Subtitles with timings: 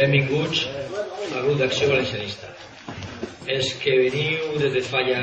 [0.00, 2.48] Benvinguts al grup d'Acció Valencianista.
[3.52, 5.20] Els que veniu des de fa ja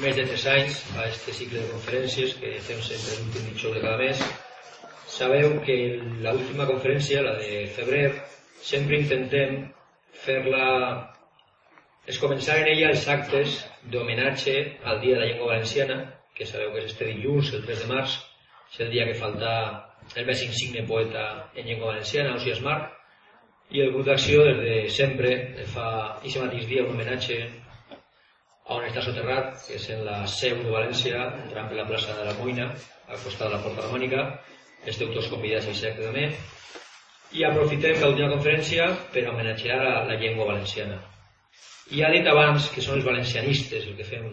[0.00, 3.82] més de 3 anys a este cicle de conferències que fem sempre l'últim dijous de
[3.82, 4.22] cada mes,
[5.18, 5.76] sabeu que
[6.24, 8.06] l'última conferència, la de febrer,
[8.70, 9.58] sempre intentem
[10.24, 10.64] fer-la
[12.08, 13.60] es començar en ella els actes
[13.92, 16.00] d'homenatge al Dia de la Llengua Valenciana,
[16.32, 18.16] que sabeu que és este dilluns, el 3 de març,
[18.72, 19.56] és el dia que falta
[20.16, 22.95] el més insigne poeta en llengua valenciana, Osias Marc,
[23.74, 25.30] i el grup d'acció des de sempre
[25.72, 25.86] fa
[26.16, 27.38] aquest mateix dia un homenatge
[28.66, 32.14] a on està soterrat, que és en la seu de València, entrant per la plaça
[32.18, 32.70] de la Moina,
[33.06, 34.24] al costat de la Porta Romànica,
[34.92, 36.24] esteu tots convidats a aquest també,
[37.38, 40.98] i aprofitem l'última conferència per homenatjar a la llengua valenciana.
[41.94, 44.26] I ha dit abans que són els valencianistes el que fem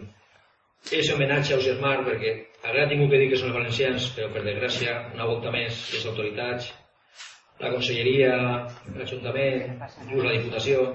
[0.94, 4.30] és homenatge a Osias Marc perquè Ara tinc que dir que són els valencians, però
[4.32, 6.70] per desgràcia, una volta més, les autoritats,
[7.62, 8.36] la conselleria,
[8.96, 10.86] l'Ajuntament, la Diputació,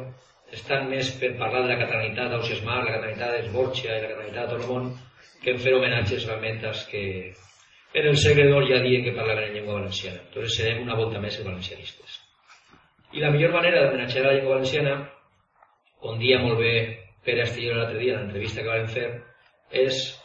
[0.55, 4.41] estan més per parlar de la catalanitat d'Ausias Mar, la catalanitat d'Esborgia i la catalanitat
[4.41, 4.89] de tot el món,
[5.43, 7.03] que en fer homenatges realment als que
[7.93, 10.19] en el segle d'or ja diuen que parlaven en llengua valenciana.
[10.27, 12.19] Entonces serem una volta més valencianistes.
[13.13, 14.97] I la millor manera d'homenatjar la llengua valenciana,
[15.99, 16.73] com dia molt bé
[17.25, 19.07] Pere Astillero l'altre dia en l'entrevista que vam fer,
[19.71, 20.18] és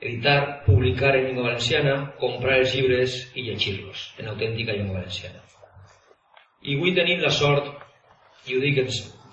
[0.00, 5.42] editar, publicar en llengua valenciana, comprar els llibres i llegir-los en autèntica llengua valenciana.
[6.62, 7.68] I avui tenim la sort,
[8.48, 8.80] i ho dic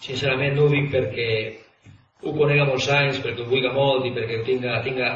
[0.03, 1.29] sincerament, no ho dic perquè
[2.23, 5.11] ho conega molts anys, perquè ho vulgui molt i perquè tinga, tinga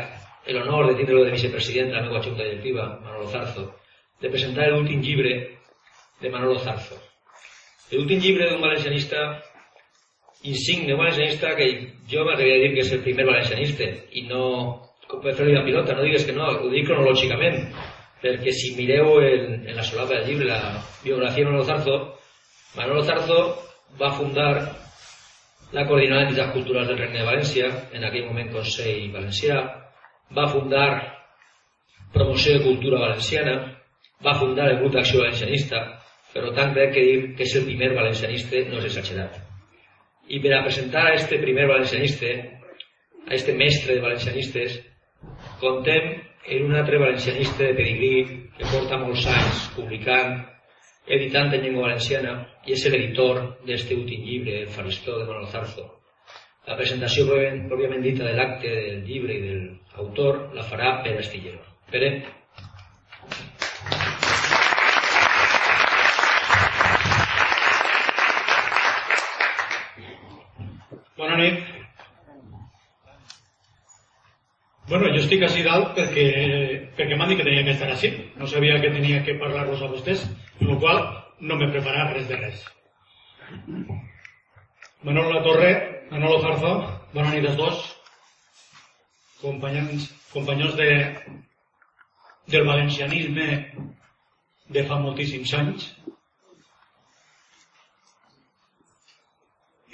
[0.48, 3.68] l'honor de tindre-lo de vicepresident de la meva junta directiva, Manolo Zarzo,
[4.22, 5.34] de presentar l'últim llibre
[6.22, 7.00] de Manolo Zarzo.
[7.92, 9.42] L'últim llibre d'un valencianista
[10.44, 11.68] insigne, valencianista que
[12.10, 14.46] jo m'atreviria a dir que és el primer valencianista i no
[15.12, 17.66] com fer-li la pilota, no digues que no, ho dic cronològicament,
[18.22, 21.98] perquè si mireu en, en la solapa del llibre la biografia de Manolo Zarzo,
[22.78, 23.40] Manolo Zarzo
[24.00, 24.52] va fundar
[25.76, 29.60] la Coordinada d'Entitats Culturals del Regne de València, en aquell moment Consell Valencià,
[30.38, 30.88] va fundar
[32.12, 33.56] Promoció de Cultura Valenciana,
[34.24, 35.80] va fundar el Grup d'Acció Valencianista,
[36.34, 39.36] per tant crec que dir que és el primer valencianista no és exagerat.
[40.32, 42.32] I per a presentar a este primer valencianista,
[43.28, 44.78] a este mestre de valencianistes,
[45.62, 48.14] Contem en un altre valencianista de pedigrí
[48.58, 50.40] que porta molts anys publicant,
[51.06, 52.34] editant en llengua valenciana
[52.66, 55.86] i és l'editor d'este últim llibre, El faristó de Manuel Zarzo.
[56.68, 59.64] La presentació pròpiament dita de l'acte del llibre i del
[60.04, 61.62] autor la farà Pere Astillero.
[61.92, 62.12] Pere.
[71.18, 71.72] Bona nit.
[74.92, 76.24] Bueno, jo estic així dalt perquè,
[76.98, 78.10] perquè m'han dit que tenia que estar així.
[78.36, 80.26] No sabia que tenia que parlar-vos a vostès,
[80.58, 81.00] amb la qual
[81.48, 82.66] no m'he preparat res de res.
[85.08, 85.72] Manolo La Torre,
[86.12, 86.74] Manolo Zarzo,
[87.16, 87.88] bona nit als dos,
[89.40, 90.92] companys, companys de,
[92.52, 93.50] del valencianisme
[94.76, 95.92] de fa moltíssims anys.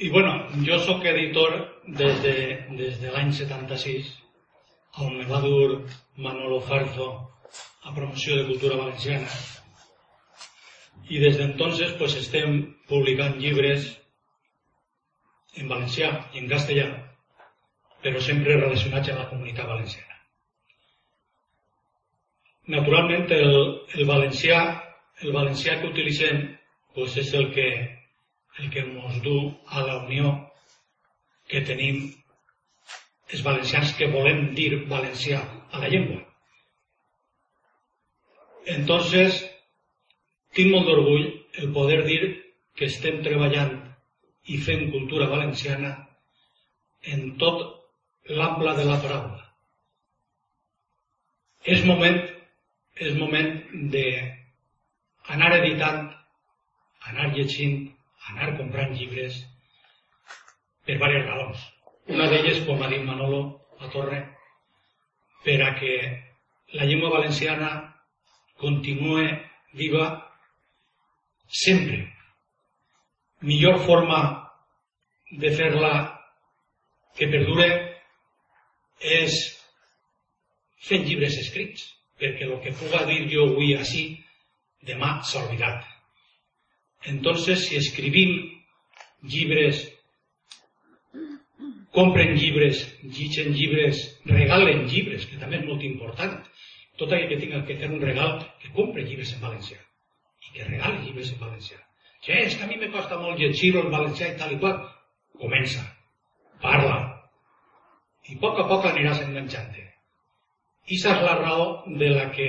[0.02, 2.40] I bueno, jo sóc editor des de,
[2.80, 4.18] des de l'any 76
[5.00, 5.86] on me va dur
[6.18, 7.08] Manolo Farzo
[7.84, 9.28] a promoció de cultura valenciana.
[11.10, 12.58] I des d'entonces pues, estem
[12.90, 13.94] publicant llibres
[15.56, 16.88] en valencià i en castellà,
[18.04, 20.18] però sempre relacionats amb la comunitat valenciana.
[22.74, 23.56] Naturalment, el,
[23.96, 24.60] el valencià,
[25.24, 26.44] el valencià que utilitzem
[26.98, 27.70] pues, és el que,
[28.60, 29.38] el que ens du
[29.70, 30.34] a la unió
[31.48, 32.10] que tenim
[33.34, 35.42] els valencians que volem dir valencià
[35.72, 36.22] a la llengua.
[38.76, 39.42] Entonces,
[40.56, 41.28] tinc molt d'orgull
[41.62, 42.22] el poder dir
[42.78, 43.74] que estem treballant
[44.54, 45.92] i fent cultura valenciana
[47.16, 47.64] en tot
[48.40, 49.44] l'ample de la paraula.
[51.76, 52.20] És moment,
[53.08, 53.50] és moment
[53.96, 54.06] de
[55.36, 56.06] anar editant,
[57.12, 57.80] anar llegint,
[58.32, 59.42] anar comprant llibres
[60.86, 61.66] per diverses raons.
[62.08, 63.42] Una d'elles, com ha dit Manolo
[63.84, 64.22] a Torre,
[65.44, 65.94] per a que
[66.78, 67.72] la llengua valenciana
[68.58, 69.26] continue
[69.74, 70.06] viva
[71.48, 72.14] sempre.
[73.42, 74.22] Millor forma
[75.32, 75.92] de fer-la
[77.18, 77.68] que perdure
[79.20, 79.36] és
[80.88, 81.84] fent llibres escrits,
[82.18, 84.06] perquè el que puga dir jo avui així,
[84.88, 85.84] demà s'ha oblidat.
[87.12, 88.40] Entonces, si escrivim
[89.28, 89.84] llibres,
[91.98, 96.36] compren llibres, llitgen llibres, regalen llibres, que també és molt important.
[97.02, 99.80] Tot aquell que tinga que fer un regal, que compre llibres en valencià
[100.46, 101.80] i que regale llibres en valencià.
[102.22, 104.78] Che, és que a mi me costa molt llegir-ho en valencià i tal i qual.
[105.42, 105.82] Comença,
[106.62, 107.00] parla,
[108.30, 109.84] i a poc a poc aniràs enganxant-te.
[110.88, 112.48] I és la raó de la que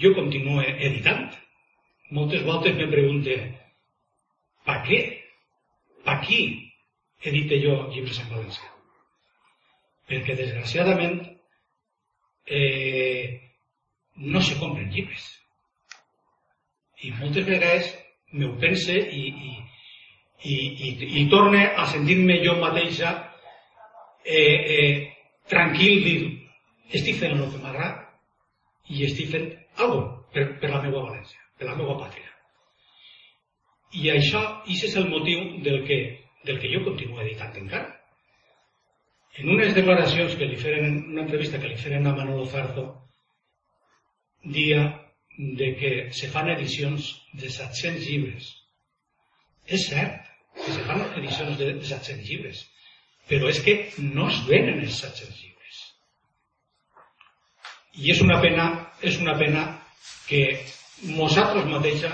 [0.00, 1.26] jo continuo editant.
[2.12, 3.40] Moltes voltes me pregunte,
[4.68, 5.00] per què?
[6.04, 6.40] Per qui
[7.24, 8.70] edite jo llibres en valencià?
[10.08, 11.20] Perquè, desgraciadament,
[12.46, 13.40] eh,
[14.16, 15.28] no se compren llibres.
[17.04, 17.90] I moltes vegades
[18.32, 19.52] m'ho pense i, i,
[20.44, 20.90] i, i,
[21.22, 23.14] i torne a sentir-me jo mateixa
[24.24, 25.12] eh, eh,
[25.48, 26.18] tranquil, dir,
[26.92, 28.04] estic fent el que m'agrada
[28.92, 29.50] i estic fent
[29.80, 32.30] alguna per, per la meva València, per la meva pàtria.
[33.94, 35.98] I això, això és el motiu del que,
[36.44, 37.94] del que jo continuo editant encara.
[39.34, 42.84] En unes declaracions que li feren, una entrevista que li feren a Manolo Zarzo,
[44.44, 44.84] dia
[45.36, 48.52] de que se fan edicions de 700 llibres.
[49.66, 50.28] És cert
[50.60, 52.62] que se fan edicions de 700 llibres,
[53.28, 55.80] però és que no es venen els 700 llibres.
[58.04, 58.68] I és una pena,
[59.02, 59.64] és una pena
[60.28, 60.44] que
[61.16, 62.12] nosaltres mateixa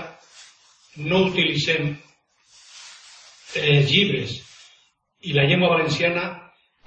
[0.97, 1.93] no utilitzem
[3.55, 4.37] eh, llibres
[5.27, 6.27] i la llengua valenciana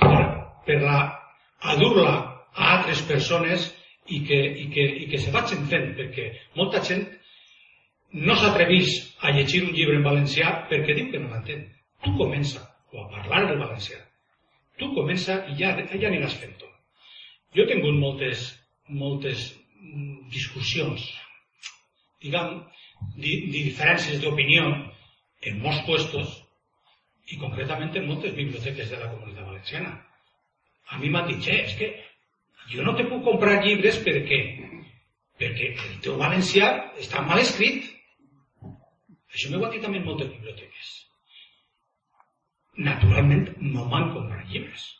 [0.00, 0.22] per,
[0.66, 0.98] per la,
[1.60, 2.14] a dur-la
[2.54, 3.68] a altres persones
[4.14, 7.06] i que, i, que, i que se vagin fent, perquè molta gent
[8.26, 8.90] no s'atrevís
[9.24, 11.64] a llegir un llibre en valencià perquè diu que no l'entén.
[12.04, 12.60] Tu comença,
[12.92, 13.98] o a parlar del valencià.
[14.78, 16.68] Tu comença i ja, ja aniràs fent-ho.
[17.54, 18.50] Jo he tingut moltes
[18.88, 21.04] moltes mm, discussions,
[22.22, 22.58] diguem,
[23.16, 24.66] di, di diferències d'opinió
[25.44, 26.43] en molts puestos
[27.32, 29.94] i concretament en moltes biblioteques de la comunitat valenciana.
[30.92, 31.90] A mi m'han dit, és que
[32.72, 34.40] jo no te puc comprar llibres perquè,
[35.40, 37.88] perquè el teu valencià està mal escrit.
[39.34, 40.92] Això m'ho han dit també en moltes biblioteques.
[42.90, 44.92] Naturalment no m'han comprat llibres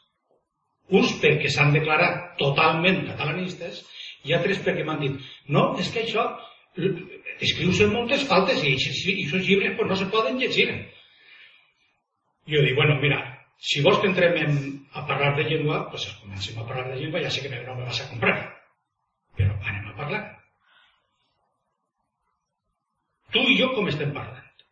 [0.92, 3.80] uns perquè s'han declarat totalment catalanistes
[4.24, 5.14] i altres perquè m'han dit
[5.48, 6.26] no, és que això
[7.40, 10.68] escrius en moltes faltes i aquests llibres pues, no se poden llegir.
[12.50, 13.20] Jo dic, bueno, mira,
[13.58, 14.56] si vols que entrem en,
[14.92, 17.86] a parlar de llengua, pues comencem a parlar de llengua, ja sé que no me
[17.88, 18.34] vas a comprar,
[19.38, 20.22] però anem a parlar.
[23.32, 24.66] Tu i jo com estem parlant?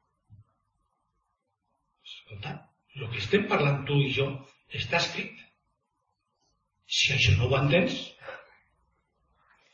[2.07, 2.53] Escolta,
[2.99, 4.29] el que estem parlant tu i jo
[4.83, 5.41] està escrit.
[6.93, 7.97] Si això no ho entens,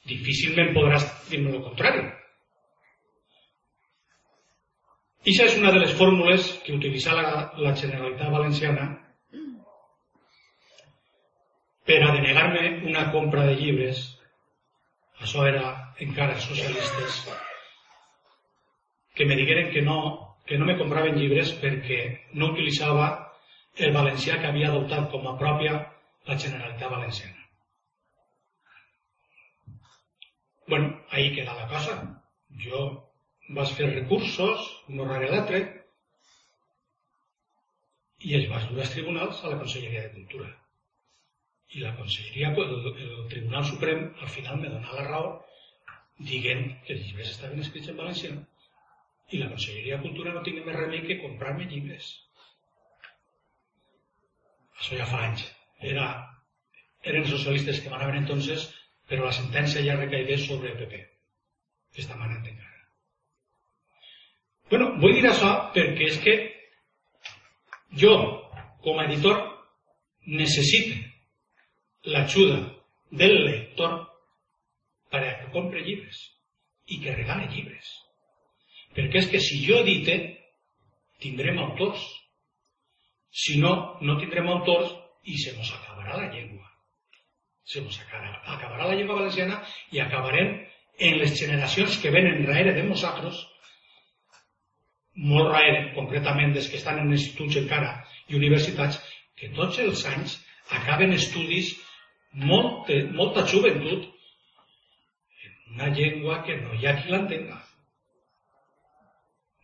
[0.09, 2.07] difícilment podràs dir-me el contrari.
[5.27, 8.87] Ixa és una de les fórmules que utilitza la, la Generalitat Valenciana
[11.89, 14.05] per a denegar-me una compra de llibres.
[15.19, 15.73] Això era
[16.05, 17.23] encara socialistes
[19.19, 19.99] que me digueren que no,
[20.47, 23.09] que no me compraven llibres perquè no utilitzava
[23.75, 25.75] el valencià que havia adoptat com a pròpia
[26.29, 27.35] la Generalitat Valenciana.
[30.69, 31.99] Bueno, ahí queda la cosa.
[32.63, 33.08] Jo
[33.57, 35.61] vaig fer recursos, un rere l'altre,
[38.29, 40.49] i es va dur als tribunals a la Conselleria de Cultura.
[41.77, 42.77] I la Conselleria, el,
[43.07, 45.35] el Tribunal Suprem, al final me dona la raó
[46.31, 48.33] dient que els llibres estaven escrits en valencià
[49.31, 52.09] i la Conselleria de Cultura no tingué més remei que comprar-me llibres.
[54.81, 55.45] Això ja fa anys
[55.93, 56.09] era,
[57.13, 58.67] eren socialistes que manaven entonces,
[59.09, 61.05] però la sentència ja recaigué sobre el PP,
[61.95, 62.49] que està manant.
[64.71, 66.35] Bueno, vull dir això perquè és que
[68.03, 68.15] jo,
[68.85, 69.39] com a editor,
[70.29, 70.99] necessito
[72.13, 72.59] l'ajuda
[73.23, 73.97] del lector
[75.09, 76.21] per a que compre llibres
[76.93, 77.89] i que regale llibres.
[78.97, 80.19] Perquè és que si jo edite,
[81.23, 82.05] tindrem autors.
[83.33, 84.93] Si no, no tindrem autors
[85.29, 86.65] i se nos acabarà la llengua.
[87.65, 90.59] Se nos acabarà la llengua valenciana i acabarem
[90.99, 93.45] en les generacions que venen darrere de nosaltres
[95.19, 97.95] molt rare, concretament des que estan en instituts encara
[98.29, 99.01] i universitats,
[99.39, 100.37] que tots els anys
[100.79, 101.73] acaben estudis
[102.51, 104.07] molt, molta joventut
[105.45, 107.59] en una llengua que no hi ha qui l'entenga.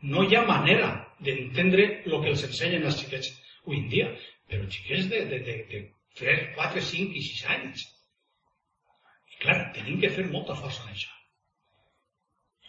[0.02, 0.90] No hi ha manera
[1.24, 3.30] d'entendre el que els ensenyen els xiquets
[3.64, 4.10] avui en dia,
[4.50, 5.82] però xiquets de, de, de, de
[6.18, 7.86] 3, 4, 5 i 6 anys.
[9.34, 11.12] I clar, tenim que fer molta força en això.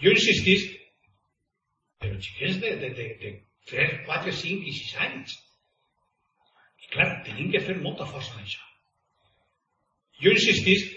[0.03, 0.73] Jo insistisc,
[2.01, 3.31] però xiquets de, de, de, de
[3.71, 5.37] 3, 4, 5 i 6 anys.
[6.83, 8.63] I clar, tenim que fer molta força en això.
[10.21, 10.93] Jo insistisc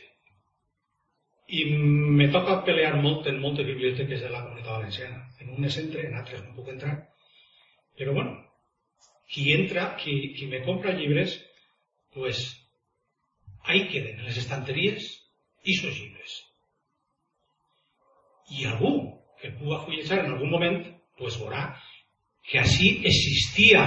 [1.59, 5.23] i me toca pelear molt en moltes biblioteques de la comunitat valenciana.
[5.40, 6.97] En unes entre, en altres no puc entrar.
[7.99, 8.37] Però bueno,
[9.33, 11.38] qui entra, qui, qui me compra llibres,
[12.12, 12.45] pues
[13.64, 15.14] ahí queden en les estanteries
[15.76, 16.45] sos llibres.
[18.57, 20.80] I algú que puga fullejar en algun moment,
[21.18, 21.68] pues veurà
[22.49, 23.85] que així existia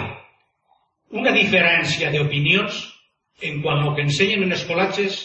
[1.22, 2.80] una diferència d'opinions
[3.48, 5.20] en quant al que ensenyen en els col·latges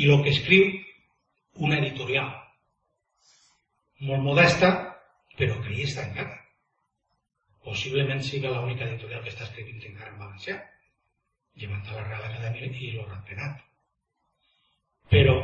[0.00, 0.70] i el que escriu
[1.66, 2.30] una editorial.
[4.04, 4.70] Molt modesta,
[5.38, 6.38] però que hi està encara.
[7.64, 10.56] Possiblement siga l'única editorial que està escrivint encara en valencià,
[11.60, 13.62] llevant a la Real Acadèmia i l'Horat Penat.
[15.12, 15.36] Però,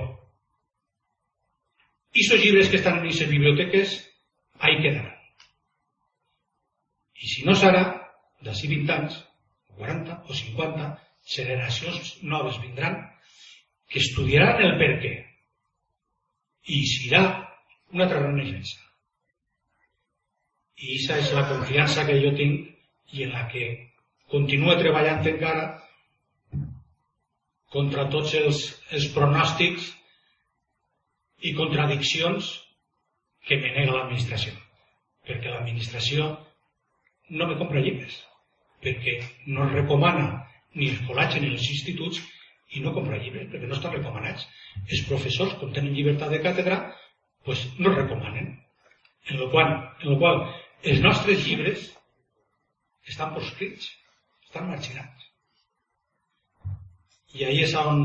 [2.11, 3.97] aquests llibres que estan en aquestes biblioteques,
[4.59, 5.17] ahí quedaran.
[7.21, 7.85] I si no serà,
[8.45, 9.19] d'ací 20 anys,
[9.71, 10.91] o 40 o 50,
[11.35, 12.97] generacions noves vindran
[13.91, 15.13] que estudiaran el per què
[16.71, 17.23] i serà
[17.93, 18.79] una altra renaixença.
[20.81, 23.71] I aquesta és la confiança que jo tinc i en la que
[24.33, 25.65] continuo treballant encara
[27.75, 28.63] contra tots els,
[28.97, 29.91] els pronòstics
[31.41, 32.51] i contradiccions
[33.47, 34.53] que me nega l'administració.
[35.27, 36.29] Perquè l'administració
[37.31, 38.17] no me compra llibres,
[38.85, 40.27] perquè no es recomana
[40.75, 42.21] ni els col·latges ni els instituts
[42.77, 44.47] i no compra llibres perquè no estan recomanats.
[44.87, 46.81] Els professors, com tenen llibertat de càtedra,
[47.47, 48.53] pues no recomanen.
[49.31, 50.45] En el qual, en el qual
[50.83, 51.89] els nostres llibres
[53.11, 53.91] estan proscrits,
[54.47, 55.29] estan marginats.
[57.35, 58.05] I ahí és on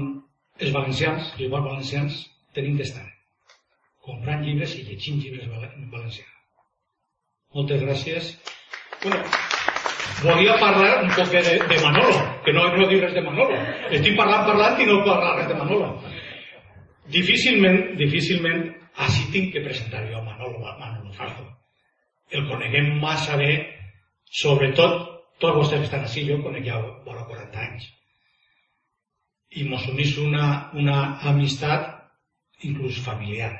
[0.61, 2.25] els valencians, igual valencians,
[2.57, 3.14] tenim d'estar.
[4.05, 6.27] Comprant llibres i llegint llibres en valencià.
[7.55, 8.31] Moltes gràcies.
[9.01, 9.21] Bueno,
[10.21, 13.57] volia parlar un poc de, de Manolo, que no, no dir res de Manolo.
[13.89, 15.91] Estic parlant, parlant i no parlar res de Manolo.
[17.15, 18.65] Difícilment, difícilment,
[19.07, 21.45] així tinc que presentar jo a Manolo, Manolo Farzo
[22.31, 23.51] el coneguem massa bé,
[24.41, 24.95] sobretot
[25.39, 27.87] tots vostès que estan així, jo conec ja vora 40 anys.
[29.55, 30.97] I mos unís una, una
[31.29, 33.53] amistat inclús familiar.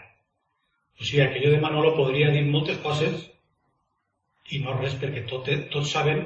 [0.99, 3.25] O sigui, que jo de Manolo podria dir moltes coses
[4.55, 6.21] i no res perquè tot, tots sabem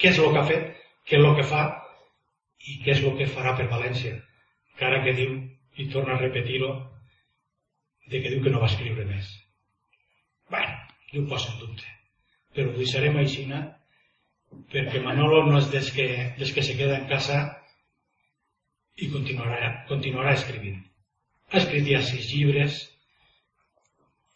[0.00, 0.64] què és el que ha fet,
[1.06, 1.62] què és el que fa
[2.68, 4.16] i què és el que farà per València.
[4.74, 5.36] Encara que diu,
[5.78, 6.72] i torna a repetir-ho,
[8.08, 9.30] de que diu que no va escriure més.
[10.50, 10.74] Bueno,
[11.12, 11.94] jo ho poso en dubte.
[12.56, 13.44] Però ho deixarem així,
[14.72, 16.06] perquè Manolo no és des que,
[16.38, 17.40] des que se queda en casa
[18.98, 20.80] i continuarà, continuarà escrivint.
[21.52, 22.80] Ha escrit ja sis llibres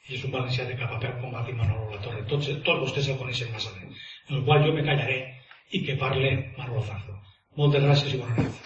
[0.09, 2.25] i és un valencià de cap a peu com va dir Manolo La Torre.
[2.32, 3.88] Tots, tots vostès el coneixen massa bé.
[4.28, 5.18] En el qual jo me callaré
[5.71, 7.18] i que parle Manolo Farzo.
[7.56, 8.62] Moltes gràcies i bona nit.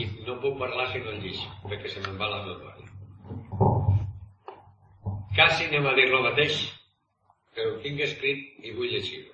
[0.00, 2.88] i no puc parlar si no llis, perquè se me'n va la memòria.
[5.36, 6.62] Quasi anem a dir lo mateix,
[7.56, 9.29] però ho tinc escrit i vull llegir-ho.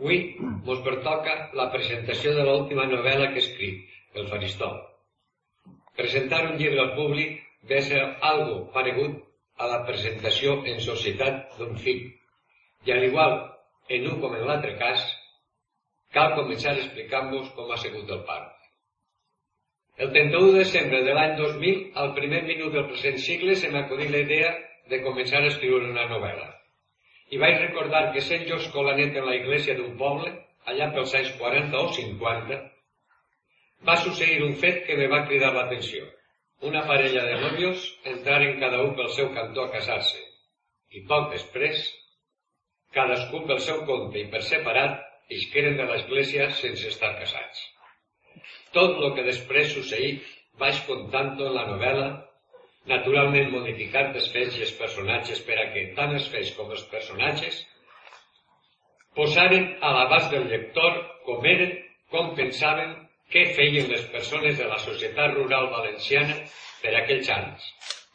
[0.00, 0.20] Avui
[0.64, 4.78] vos pertoca la presentació de l'última novel·la que he escrit, El Faristol.
[5.98, 7.34] Presentar un llibre al públic
[7.68, 9.18] ve ser algo paregut
[9.60, 12.06] a la presentació en societat d'un fill.
[12.88, 13.36] I al igual
[13.96, 15.04] en un com en l'altre cas,
[16.16, 18.56] cal començar explicant-vos com ha sigut el part.
[20.00, 24.08] El 31 de desembre de l'any 2000, al primer minut del present cicle, se m'acudí
[24.08, 24.56] la idea
[24.88, 26.48] de començar a escriure una novel·la.
[27.30, 30.32] I vaig recordar que sent jo escolanet en la iglesia d'un poble,
[30.70, 32.58] allà pels anys 40 o 50,
[33.88, 36.08] va succeir un fet que me va cridar l'atenció.
[36.70, 40.18] Una parella de novios entraren cada un pel seu cantó a casar-se.
[40.98, 41.86] I poc després,
[42.96, 44.98] cadascú pel seu compte i per separat,
[45.38, 47.62] isqueren de l'església sense estar casats.
[48.74, 50.16] Tot el que després succeí
[50.60, 52.08] vaig contant-ho en la novel·la,
[52.88, 56.86] naturalment modificat els fets i els personatges per a que tant els fets com els
[56.92, 57.60] personatges
[59.18, 60.96] posaren a l'abast del lector
[61.26, 61.76] com eren
[62.10, 62.94] com pensaven,
[63.30, 66.36] què feien les persones de la societat rural valenciana
[66.82, 67.66] per aquells anys,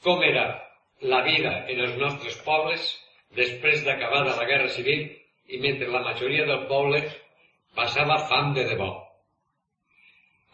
[0.03, 0.45] com era
[1.13, 2.89] la vida en els nostres pobles
[3.39, 5.05] després d'acabada la Guerra Civil
[5.55, 7.01] i mentre la majoria del poble
[7.77, 8.91] passava fam de debò.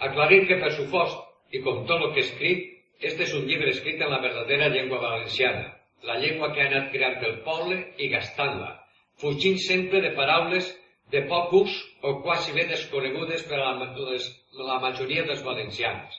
[0.01, 1.17] Aclarir que, per supost,
[1.53, 2.70] i com tot el que he escrit,
[3.01, 5.65] este és un llibre escrit en la verdadera llengua valenciana,
[6.05, 8.71] la llengua que ha anat creant pel poble i gastant-la,
[9.21, 10.69] fugint sempre de paraules
[11.11, 11.73] de poc ús
[12.07, 14.27] o quasi bé desconegudes per a la, les,
[14.57, 16.17] la majoria dels valencians.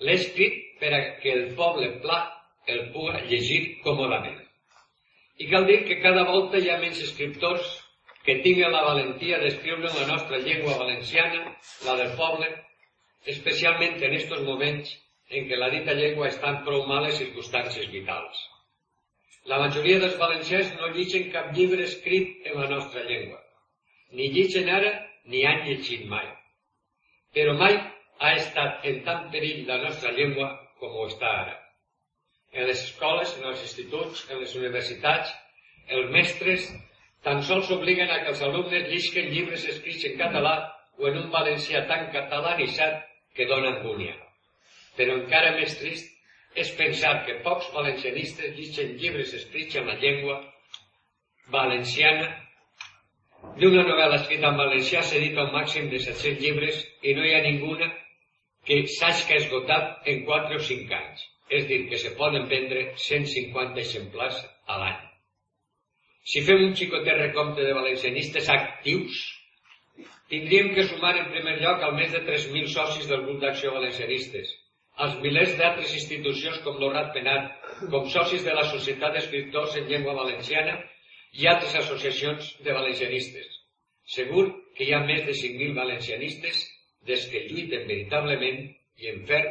[0.00, 2.20] L'he escrit per a que el poble pla
[2.66, 4.40] el puga llegir còmodament.
[5.40, 7.78] I cal dir que cada volta hi ha menys escriptors
[8.26, 11.54] que tinguen la valentia d'escriure en la nostra llengua valenciana,
[11.86, 12.50] la del poble,
[13.30, 14.92] especialment en estos moments
[15.30, 18.40] en què la dita llengua està en prou males circumstàncies vitals.
[19.50, 23.38] La majoria dels valencians no llitgen cap llibre escrit en la nostra llengua.
[24.12, 24.90] Ni llitgen ara,
[25.30, 26.26] ni han llegit mai.
[27.34, 27.78] Però mai
[28.20, 31.56] ha estat en tant perill la nostra llengua com ho està ara.
[32.52, 35.30] En les escoles, en els instituts, en les universitats,
[35.98, 36.66] els mestres
[37.26, 40.56] tan sols obliguen a que els alumnes llisquen llibres escrits en català
[40.98, 43.06] o en un valencià tan catalanitzat
[43.36, 44.16] que dona angúnia.
[45.00, 46.10] Però encara més trist
[46.60, 50.36] és pensar que pocs valencianistes llegeixen llibres escrits en la llengua
[51.54, 52.28] valenciana.
[53.56, 57.32] D'una novel·la escrita en valencià s'ha dit un màxim de 700 llibres i no hi
[57.32, 57.88] ha ninguna
[58.68, 61.26] que s'hagi esgotat en 4 o 5 anys.
[61.50, 64.36] És dir, que se poden vendre 150 exemplars
[64.70, 65.00] a l'any.
[66.30, 69.16] Si fem un xicotet recompte de valencianistes actius,
[70.30, 74.52] tindríem que sumar en primer lloc al més de 3.000 socis del grup d'acció valencianistes,
[75.04, 77.52] als milers d'altres institucions com l'Horat Penat,
[77.92, 80.76] com socis de la Societat d'Escriptors en Llengua Valenciana
[81.40, 83.56] i altres associacions de valencianistes.
[84.16, 84.44] Segur
[84.76, 86.62] que hi ha més de 5.000 valencianistes
[87.08, 88.60] des que lluiten veritablement
[89.00, 89.42] i en fer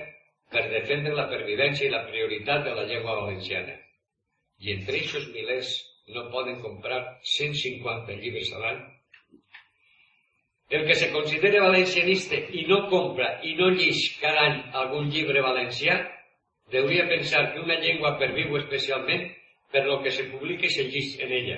[0.54, 3.76] per defendre la pervivència i la prioritat de la llengua valenciana.
[4.60, 5.74] I entre aquests milers
[6.14, 7.02] no poden comprar
[7.34, 8.82] 150 llibres a l'any
[10.70, 15.42] el que se considera valencianista i no compra i no llis cada any algun llibre
[15.42, 15.98] valencià,
[16.70, 19.26] deuria pensar que una llengua perviu especialment
[19.74, 21.58] per lo que se publica i se llis en ella.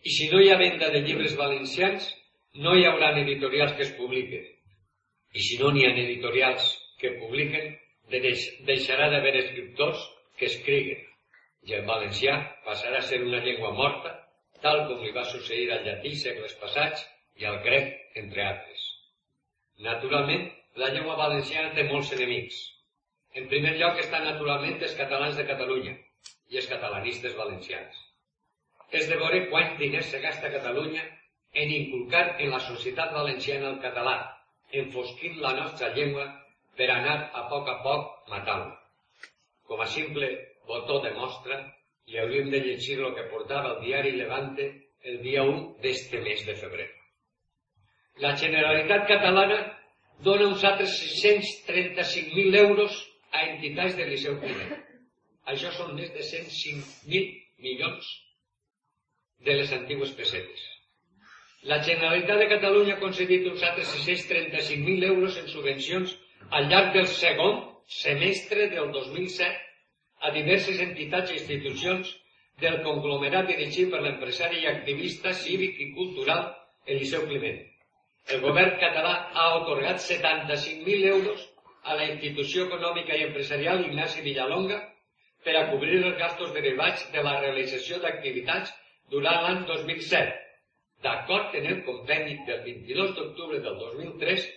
[0.00, 2.08] I si no hi ha venda de llibres valencians,
[2.64, 4.46] no hi haurà editorials que es publiquen.
[5.36, 7.74] I si no n'hi ha editorials que publiquen,
[8.08, 10.00] deixarà d'haver escriptors
[10.38, 11.02] que escriguen.
[11.68, 14.14] I el valencià passarà a ser una llengua morta,
[14.62, 17.04] tal com li va succeir al llatí segles passats,
[17.40, 18.86] i el grec, entre altres.
[19.86, 20.46] Naturalment,
[20.80, 22.58] la llengua valenciana té molts enemics.
[23.36, 25.92] En primer lloc estan naturalment els catalans de Catalunya
[26.52, 28.00] i els catalanistes valencians.
[28.96, 31.04] És de veure quants diners se gasta Catalunya
[31.62, 34.16] en inculcar en la societat valenciana el català,
[34.82, 36.26] enfosquint la nostra llengua
[36.76, 38.76] per anar a poc a poc matant-la.
[39.68, 40.30] Com a simple
[40.68, 41.60] botó de mostra,
[42.06, 44.66] i hauríem de llegir el que portava el diari Levante
[45.10, 46.86] el dia 1 d'este mes de febrer.
[48.24, 49.58] La Generalitat catalana
[50.24, 52.94] dona uns altres 635.000 euros
[53.30, 54.72] a entitats del Liceu Climent.
[55.52, 57.26] Això són més de 105.000
[57.66, 58.08] milions
[59.44, 60.64] de les antigues pessetes.
[61.68, 66.16] La Generalitat de Catalunya ha concedit uns altres 635.000 euros en subvencions
[66.56, 67.60] al llarg del segon
[68.00, 69.52] semestre del 2007
[70.24, 72.16] a diverses entitats i institucions
[72.64, 76.46] del conglomerat dirigit per l'empresari i activista cívic i cultural
[76.86, 77.64] Eliseu Climent
[78.34, 81.44] el govern català ha otorgat 75.000 euros
[81.86, 84.80] a la institució econòmica i empresarial Ignasi Villalonga
[85.46, 88.72] per a cobrir els gastos derivats de la realització d'activitats
[89.14, 90.32] durant l'any 2007,
[91.06, 94.48] d'acord en el conveni del 22 d'octubre del 2003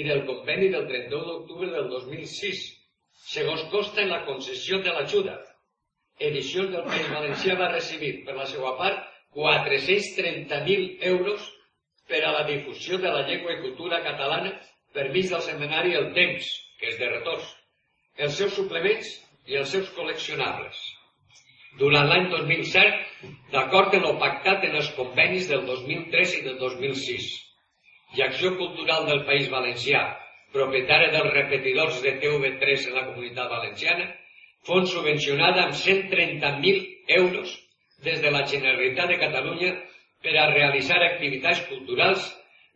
[0.00, 2.64] i del conveni del 31 d'octubre del 2006,
[3.34, 5.36] segons costa en la concessió de l'ajuda.
[6.30, 9.04] Edicions del País Valencià va recibir, per la seva part,
[9.36, 11.44] 430.000 euros
[12.08, 14.52] per a la difusió de la llengua i cultura catalana
[14.96, 17.42] per mig del seminari El Temps, que és de retorn,
[18.26, 19.10] els seus suplements
[19.48, 20.78] i els seus col·leccionables.
[21.78, 27.28] Durant l'any 2007, d'acord amb el pactat en els convenis del 2003 i del 2006,
[28.16, 30.00] i Acció Cultural del País Valencià,
[30.54, 34.08] propietària dels repetidors de TV3 en la comunitat valenciana,
[34.66, 37.52] fon subvencionada amb 130.000 euros
[38.04, 39.74] des de la Generalitat de Catalunya
[40.22, 42.26] per a realitzar activitats culturals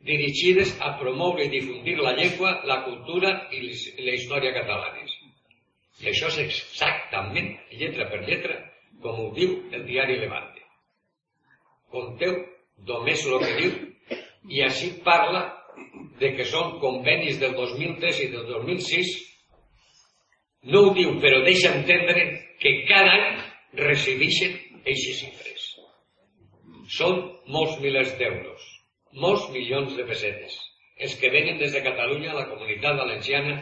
[0.07, 3.63] dirigides a promoure i difundir la llengua, la cultura i
[4.07, 5.15] la història catalanes.
[6.03, 8.59] I això és exactament, lletra per lletra,
[9.03, 10.63] com ho diu el diari Levante.
[11.93, 12.39] Conteu
[12.89, 13.73] només el que diu
[14.51, 15.43] i així parla
[16.19, 19.13] de que són convenis del 2003 i del 2006,
[20.73, 22.27] no ho diu, però deixa entendre
[22.63, 23.41] que cada any
[23.83, 25.52] recibeixen aquestes xifres.
[26.93, 27.21] Són
[27.55, 28.65] molts milers d'euros,
[29.25, 30.57] molts milions de pessetes,
[31.05, 33.55] els que venen des de Catalunya a la comunitat valenciana,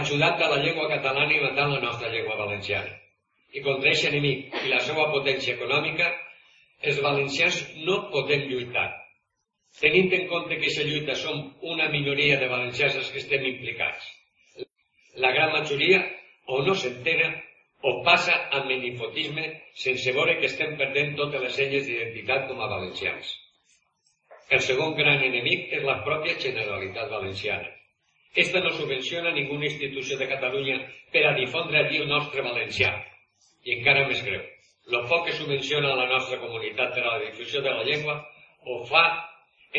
[0.00, 2.92] ajudant a la llengua catalana i matant la nostra llengua valenciana.
[3.52, 6.10] I contra aquest enemic i la seva potència econòmica,
[6.90, 8.88] els valencians no podem lluitar,
[9.80, 11.40] tenint en compte que aquesta lluita som
[11.74, 14.08] una minoria de valencians els que estem implicats.
[15.24, 16.02] La gran majoria
[16.48, 17.32] o no s'entera
[17.82, 19.44] o passa amb menifotisme
[19.84, 23.32] sense veure que estem perdent totes les senyes d'identitat com a valencians.
[24.54, 27.70] El segon gran enemic és la pròpia Generalitat Valenciana.
[28.42, 30.78] Esta no subvenciona ninguna institució de Catalunya
[31.12, 32.92] per a difondre allí el nostre valencià.
[33.64, 34.42] I encara més greu,
[34.94, 38.16] lo poc que subvenciona la nostra comunitat per a la difusió de la llengua
[38.66, 39.04] ho fa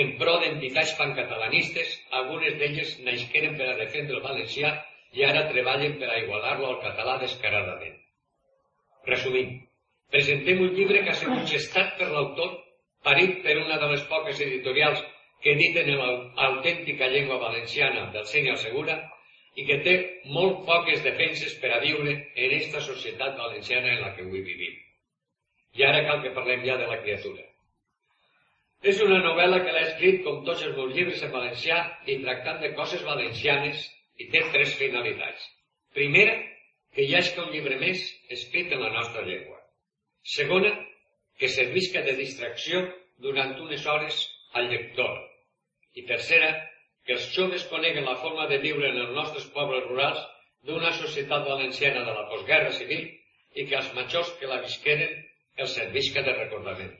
[0.01, 4.73] en pro d'entitats pancatalanistes, algunes d'elles naixqueren per a defendre el valencià
[5.13, 7.97] i ara treballen per a igualar-lo al català descaradament.
[9.09, 9.55] Resumint,
[10.13, 12.55] presentem un llibre que ha sigut gestat per l'autor,
[13.05, 15.01] parit per una de les poques editorials
[15.43, 18.95] que editen en l'autèntica llengua valenciana del Senya Segura
[19.59, 19.95] i que té
[20.33, 24.77] molt poques defenses per a viure en aquesta societat valenciana en la que avui vivim.
[25.77, 27.43] I ara cal que parlem ja de la criatura.
[28.83, 32.59] És una novel·la que l'ha escrit com tots els meus llibres en valencià i tractant
[32.63, 33.85] de coses valencianes
[34.21, 35.45] i té tres finalitats.
[35.97, 36.35] Primera,
[36.93, 38.03] que hi hagi un llibre més
[38.35, 39.59] escrit en la nostra llengua.
[40.35, 40.73] Segona,
[41.39, 42.83] que servisca de distracció
[43.25, 44.19] durant unes hores
[44.53, 45.17] al lector.
[45.97, 46.51] I tercera,
[47.05, 50.21] que els joves coneguen la forma de viure en els nostres pobles rurals
[50.67, 53.09] d'una societat valenciana de la postguerra civil
[53.59, 55.17] i que els majors que la visqueren
[55.57, 56.93] els servisca de recordament.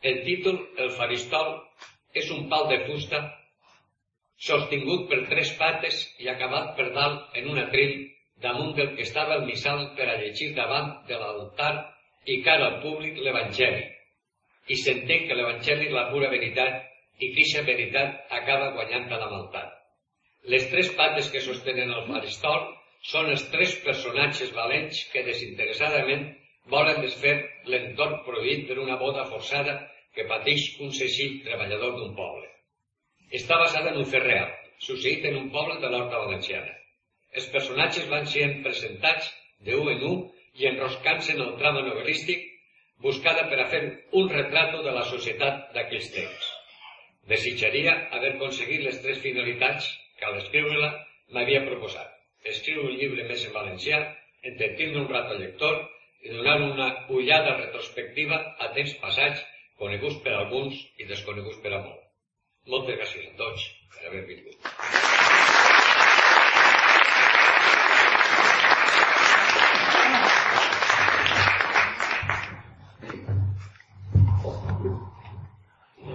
[0.00, 1.58] El títol, el faristol,
[2.16, 3.20] és un pal de fusta
[4.48, 7.96] sostingut per tres pates i acabat per dalt en un atril
[8.44, 11.72] damunt del que estava el missal per a llegir davant de l'altar
[12.34, 13.82] i cara al públic l'Evangeli.
[14.72, 16.80] I s'entén que l'Evangeli és la pura veritat
[17.20, 19.72] i que aquesta veritat acaba guanyant a la maltat.
[20.52, 22.62] Les tres pates que sostenen el faristol
[23.12, 26.30] són els tres personatges valents que desinteressadament
[26.72, 27.34] volen desfer
[27.72, 29.76] l'entorn prohibit per una boda forçada
[30.16, 32.49] que pateix un senzill treballador d'un poble.
[33.38, 34.48] Està basada en un fet real,
[34.82, 36.72] succeït en un poble de l'Horta Valenciana.
[37.38, 39.28] Els personatges van ser presentats
[39.66, 40.22] de un en un
[40.58, 42.48] i enroscant-se en el trama novel·lístic
[43.04, 43.82] buscada per a fer
[44.20, 46.50] un retrato de la societat d'aquells temps.
[47.30, 49.86] Desitjaria haver aconseguit les tres finalitats
[50.18, 50.90] que a l'escriure-la
[51.36, 52.10] m'havia proposat.
[52.54, 54.02] Escriure un llibre més en valencià,
[54.52, 55.80] entretindre un rato al lector
[56.26, 59.46] i donar una ullada retrospectiva a temps passats
[59.80, 61.99] coneguts per alguns i desconeguts per a molt.
[62.70, 64.66] Moltes gràcies a tots per haver vingut.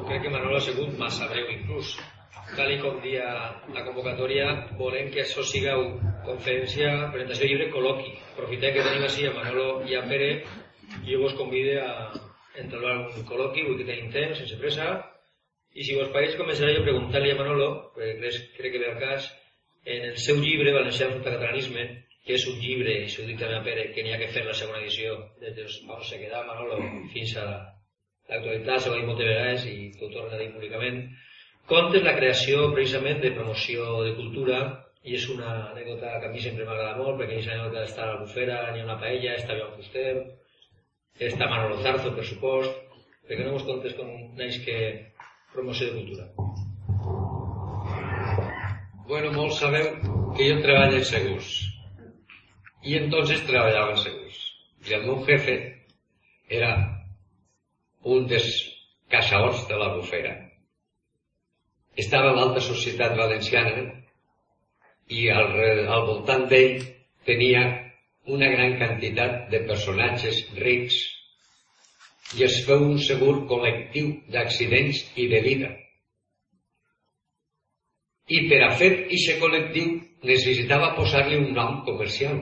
[0.05, 1.97] Crec que Manolo ha sigut massa breu inclús.
[2.55, 3.25] Tal i com dia
[3.75, 4.45] la convocatòria,
[4.79, 5.73] volem que això siga
[6.29, 8.13] conferència, presentació llibre, col·loqui.
[8.31, 10.31] Aprofitem que tenim així a Manolo i a Pere
[11.01, 11.91] i jo vos convide a,
[12.63, 14.87] entablar un col·loqui, vull que tenim temps, sense pressa,
[15.75, 18.99] i si vos pareix començaré jo preguntant-li a Manolo, perquè crec, crec que ve al
[19.01, 19.27] cas,
[19.95, 21.83] en el seu llibre, Valencià fruta catalanisme,
[22.25, 24.45] que és un llibre, i s'ho dic també a Pere, que n'hi ha que fer
[24.47, 26.79] la segona edició, des dels on se queda Manolo
[27.13, 31.03] fins a l'actualitat, s'ho va dir moltes vegades i t'ho torna a dir públicament,
[31.69, 34.61] comptes la creació precisament de promoció de cultura
[35.05, 38.13] i és una anècdota que a mi sempre m'agrada molt perquè és anècdota d'estar a
[38.13, 40.15] la bufera, n'hi ha una paella, està un fuster,
[41.29, 42.81] està Manolo Zarzo, per supost,
[43.27, 44.09] perquè no vos contes com
[44.39, 44.79] neix que
[45.55, 46.25] promoció de cultura.
[49.07, 49.87] Bueno, molts sabeu
[50.35, 51.51] que jo treballo en segurs.
[52.83, 54.41] I entonces treballava en segurs.
[54.85, 55.55] I el meu jefe
[56.59, 56.73] era
[58.15, 58.49] un dels
[59.09, 60.35] caçadors de la bufera.
[61.95, 63.85] Estava a l'alta societat valenciana
[65.07, 65.55] i al,
[65.95, 66.83] al voltant d'ell
[67.29, 67.63] tenia
[68.35, 70.97] una gran quantitat de personatges rics
[72.33, 75.69] i es feu un segur col·lectiu d'accidents i de vida.
[78.27, 82.39] I per a fer aquest col·lectiu necessitava posar-li un nom comercial.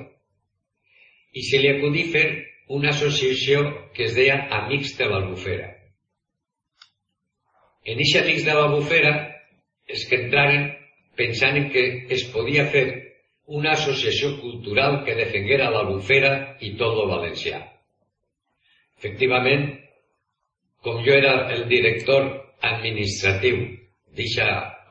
[1.34, 2.26] I se li acudí fer
[2.78, 5.68] una associació que es deia Amics de l'Albufera.
[7.84, 9.14] En aquest Amics de l'Albufera
[9.92, 10.70] es que entraren
[11.20, 11.84] pensant en que
[12.16, 12.86] es podia fer
[13.46, 17.60] una associació cultural que defenguera l'Albufera i tot el valencià.
[19.04, 19.66] Efectivament,
[20.80, 22.28] com jo era el director
[22.64, 23.58] administratiu
[24.16, 24.46] d'aquesta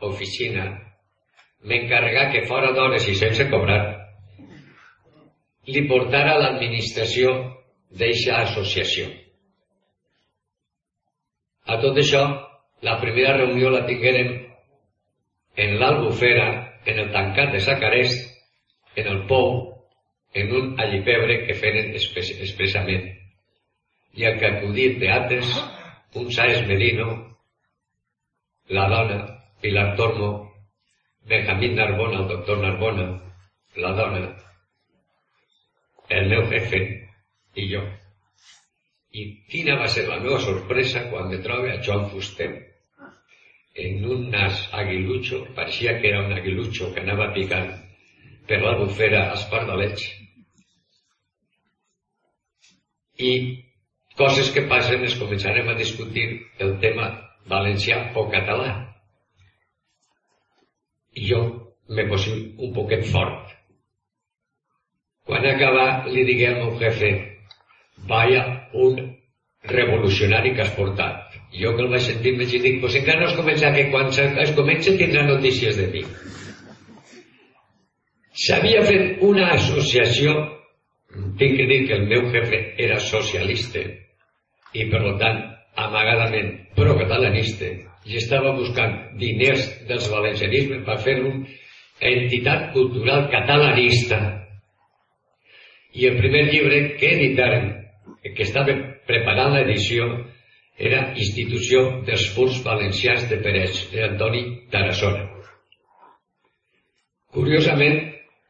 [0.05, 0.67] oficina
[1.65, 3.79] m'encarregà que fora d'hores i sense cobrar
[5.73, 7.33] li portara l'administració
[7.89, 9.07] d'aquesta associació.
[11.73, 12.23] A tot això,
[12.85, 14.35] la primera reunió la tinguérem
[15.65, 16.51] en l'Albufera,
[16.85, 18.29] en el tancat de Sacarest,
[19.01, 19.59] en el Pou,
[20.37, 23.22] en un allipebre que feren expressament.
[24.15, 25.53] I al que acudir teatres,
[26.15, 27.39] un Sáez Medino,
[28.69, 29.19] la dona,
[29.61, 30.53] Pilar Tormo,
[31.25, 33.07] Benjamín Narbona, el doctor Narbona,
[33.77, 34.25] la dona,
[36.09, 36.83] el meu jefe
[37.57, 37.83] i jo.
[39.13, 42.51] I quina va ser la meva sorpresa quan me trobe a Joan Fuster
[43.75, 47.71] en un nas aguilucho, pareixia que era un aguilucho que anava picant
[48.49, 50.05] per la bufera als pardalets.
[53.17, 53.33] I
[54.19, 56.27] coses que passen es començarem a discutir
[56.59, 57.11] el tema
[57.49, 58.71] valencià o català.
[61.17, 61.43] I jo
[61.89, 63.51] me posi un poquet fort.
[65.29, 67.13] Quan acaba li digué al meu jefe
[68.09, 68.99] vaya un
[69.63, 71.37] revolucionari que has portat.
[71.53, 74.55] Jo que el vaig sentir vaig dir, pues encara no es comença que quan es
[74.57, 76.03] comença tindrà notícies de mi.
[78.43, 80.35] S'havia fet una associació,
[81.13, 83.83] tinc que dir que el meu jefe era socialista
[84.73, 85.43] i per tant
[85.87, 87.69] amagadament pro-catalanista
[88.09, 91.45] i estava buscant diners dels valencianismes per fer una
[92.13, 94.21] entitat cultural catalanista
[95.93, 97.69] i el primer llibre que editaren
[98.23, 98.75] que estava
[99.07, 100.09] preparant l'edició
[100.79, 105.29] era Institució dels Furs Valencians de Pérez, de Antoni Tarassona.
[107.33, 108.01] Curiosament,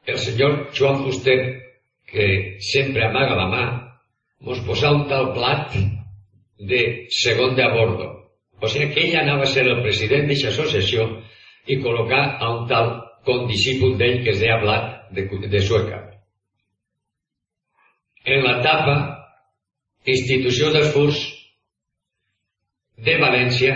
[0.07, 1.39] el senyor Joan Fuster,
[2.13, 2.27] que
[2.73, 3.65] sempre amaga la mà,
[4.47, 5.77] mos posà un tal plat
[6.73, 6.83] de
[7.23, 8.09] segon de a bordo.
[8.63, 11.09] O sigui que ell anava a ser el president d'aquesta associació
[11.73, 12.93] i col·locar a un tal
[13.27, 16.01] condiscípul d'ell que es deia Blat de, de Sueca.
[18.25, 18.97] En la tapa
[20.07, 21.19] institució dels furs
[23.07, 23.75] de València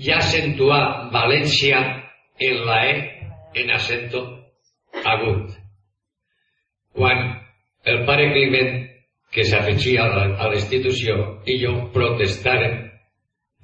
[0.00, 1.80] i accentuar València
[2.40, 2.94] en la E
[3.62, 4.22] en acento
[5.04, 5.54] agut.
[6.96, 7.29] Quan
[7.92, 8.86] el pare Climent,
[9.30, 12.78] que s'afegia a la institució, i jo protestaren,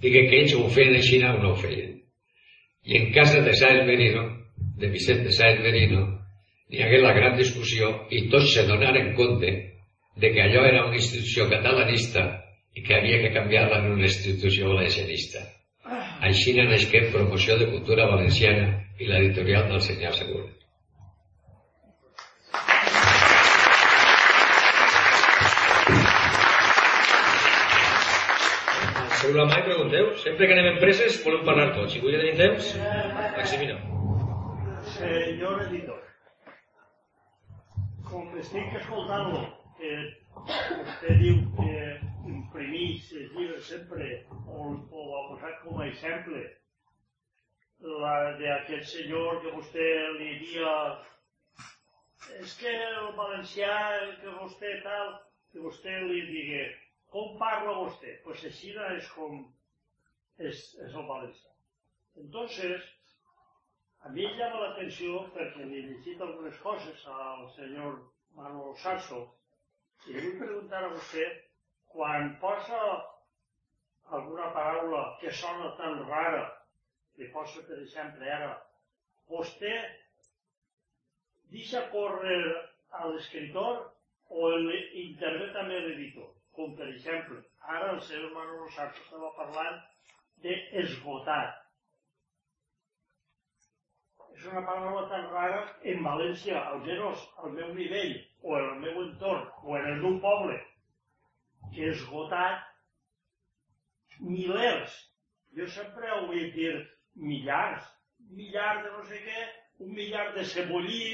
[0.02, 1.96] digué que ells ho feien així o no ho feien.
[2.86, 4.28] I en casa de Sáenz Merino,
[4.78, 6.04] de Vicente Sáenz Merino,
[6.70, 9.52] hi hagué la gran discussió i tots se donaren compte
[10.16, 12.24] de que allò era una institució catalanista
[12.74, 15.42] i que havia que canviar-la en una institució valencianista.
[16.26, 20.46] Així nasqué Promoció de Cultura Valenciana i l'editorial del senyor Segur.
[29.26, 30.10] Alceu la mà i pregunteu.
[30.22, 31.90] Sempre que anem a empreses volem parlar tots.
[31.92, 32.68] Si vull tenir temps,
[33.34, 33.78] Maximino.
[34.96, 36.04] Senyor editor,
[38.06, 39.40] com estic escoltant-lo
[39.80, 39.96] que
[40.36, 41.74] vostè diu que
[42.36, 46.46] imprimís els llibres sempre o, o ha posat com a exemple
[47.98, 50.78] la d'aquest senyor que vostè li dia
[52.38, 53.74] és que el valencià,
[54.22, 55.16] que vostè tal,
[55.50, 56.66] que vostè li digui
[57.16, 58.18] com parla vostè?
[58.24, 59.38] Pues així és com
[60.37, 61.55] és, és el valencià.
[62.20, 62.85] Entonces,
[64.05, 67.96] a mi llama la atenció perquè li he llegit algunes coses al senyor
[68.37, 69.22] Manolo Sasso
[70.07, 71.24] i li vull preguntar a vostè,
[71.94, 72.83] quan posa
[74.18, 76.44] alguna paraula que sona tan rara,
[77.16, 78.52] que posa, per exemple, ara,
[79.33, 79.72] vostè
[81.48, 82.40] deixa córrer
[82.92, 83.87] a l'escriptor
[84.29, 84.57] o
[85.09, 86.36] intervé també l'editor?
[86.56, 87.42] Com, per exemple,
[87.76, 89.80] ara el senyor Manolo Sartre estava parlant
[90.44, 91.62] d'esgotat.
[94.36, 95.60] És una paraula tan rara
[95.92, 100.18] en València, almenys al meu nivell, o en el meu entorn, o en el d'un
[100.24, 100.56] poble,
[101.74, 102.64] que esgotat
[104.20, 104.96] milers.
[105.56, 106.72] Jo sempre ho dir
[107.14, 107.88] millars,
[108.40, 109.46] millars de no sé què,
[109.84, 111.08] un millar de cebollí,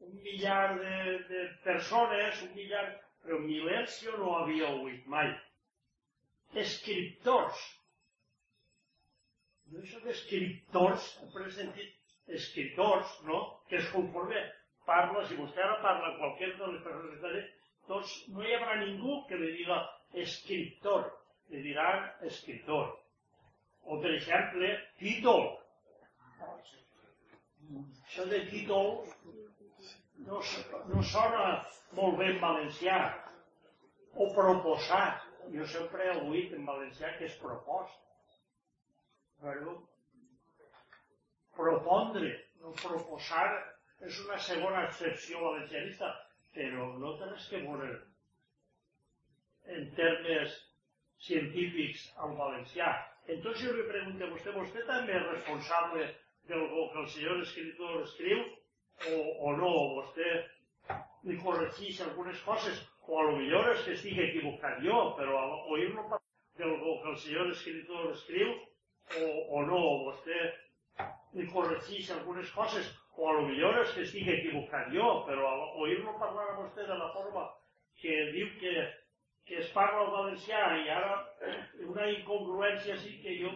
[0.00, 2.86] un millar de, de persones, un millar...
[3.22, 5.30] Però milers jo no havia oït mai.
[6.64, 7.62] Escriptors.
[9.72, 13.38] No això d'escriptors, he sentit escriptors, no?
[13.70, 14.42] Que es conforme
[14.86, 18.54] parla, si vostè ara parla amb qualsevol de les persones que estan doncs no hi
[18.56, 19.78] haurà ningú que li diga
[20.24, 21.08] escriptor,
[21.50, 22.92] li diran escriptor.
[23.82, 24.68] O, per exemple,
[25.00, 25.48] títol.
[28.04, 28.92] Això de títol
[30.26, 30.40] no,
[30.92, 31.44] no sona
[31.98, 32.98] molt bé en valencià.
[34.14, 35.28] O proposat.
[35.52, 37.98] Jo sempre he oït en valencià que és propost.
[39.42, 39.74] Bueno,
[41.56, 42.30] propondre,
[42.62, 43.48] no proposar,
[44.06, 46.12] és una segona excepció valencianista,
[46.54, 47.90] però no res que veure
[49.74, 50.54] en termes
[51.26, 52.92] científics al valencià.
[53.26, 56.08] Entonces jo li pregunto a vostè, vostè també és responsable
[56.50, 58.42] del que el senyor escritor escriu
[59.10, 59.72] o, o no?
[59.98, 60.32] Vostè
[61.28, 65.42] li corregeix algunes coses o a lo millor és que estic equivocat jo, però
[65.74, 66.04] oir-lo
[66.58, 69.82] del que el senyor escritor escriu o, o no?
[70.08, 70.40] Vostè
[71.38, 75.52] li corregeix algunes coses o a lo millor és que estic equivocat jo, però
[75.84, 77.48] oir-lo parlar a vostè de la forma
[78.02, 78.72] que diu que,
[79.46, 81.18] que es parla el valencià i ara
[81.92, 83.52] una incongruència sí que jo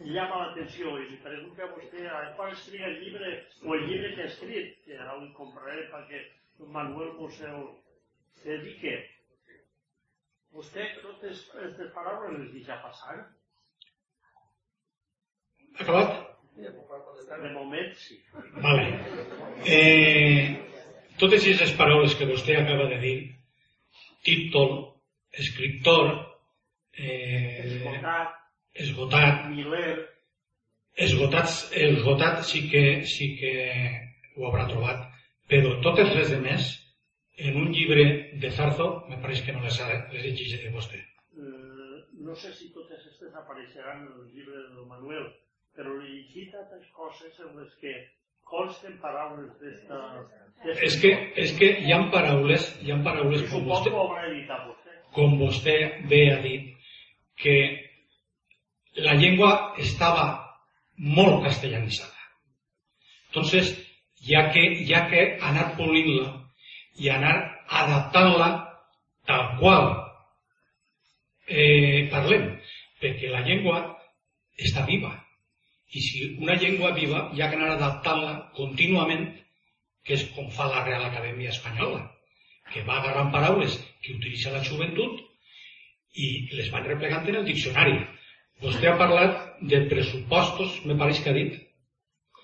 [0.00, 3.30] llama l'atenció i li pregunto a vostè a quan escriu el llibre
[3.62, 6.22] o el llibre que ha escrit, que ara el compraré perquè
[6.74, 7.64] Manuel mos el
[8.44, 8.94] dedique.
[10.54, 13.16] Vostè totes aquestes paraules les deixa passar?
[15.80, 16.20] Acabat?
[16.54, 18.20] De moment sí.
[18.62, 18.84] Vale.
[19.66, 20.54] Eh,
[21.18, 23.16] totes aquestes paraules que vostè acaba de dir,
[24.26, 24.76] títol,
[25.32, 26.12] escriptor,
[26.94, 28.43] eh, Escoltat,
[28.74, 29.96] esgotat, Miller,
[30.96, 33.52] esgotats, esgotat sí que, sí que
[34.36, 35.06] ho haurà trobat,
[35.50, 36.70] però totes les de més,
[37.38, 38.04] en un llibre
[38.40, 41.00] de Zarzo, me pareix que no les, ha, les exigiré vostè.
[41.38, 45.30] eh, no sé si totes aquestes apareixeran en el llibre del Manuel,
[45.74, 47.94] però li llegit altres coses en les que
[48.44, 50.00] consten paraules d'esta...
[50.86, 51.10] És que,
[51.42, 53.90] és que hi ha paraules, hi ha paraules com vostè.
[55.16, 55.74] com vostè
[56.10, 56.70] bé ha dit,
[57.42, 57.56] que
[58.96, 60.26] la llengua estava
[60.96, 62.12] molt castellanitzada.
[63.28, 63.74] Entonces,
[64.32, 64.62] ha que,
[64.94, 66.30] ha que anar polint-la
[67.02, 67.34] i anar
[67.68, 68.48] adaptant-la
[69.26, 69.90] tal qual
[71.48, 72.46] eh, parlem,
[73.02, 73.80] perquè la llengua
[74.56, 75.12] està viva.
[75.94, 79.28] I si una llengua viva hi ha que anar adaptant-la contínuament,
[80.04, 82.02] que és com fa la Real Acadèmia Espanyola,
[82.72, 85.20] que va agarrant paraules que utilitza la joventut
[86.14, 87.96] i les van replegant en el diccionari.
[88.62, 91.56] Vostè ha parlat de pressupostos, me pareix que ha dit,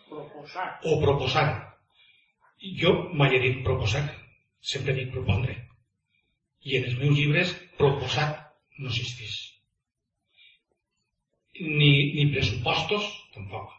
[0.08, 0.66] Proposar.
[0.84, 1.48] o proposar.
[2.80, 4.02] Jo mai he dit proposar,
[4.60, 5.54] sempre he dit propondre.
[6.66, 8.28] I en els meus llibres proposar
[8.78, 9.36] no existeix.
[11.60, 13.70] Ni, ni pressupostos, tampoc.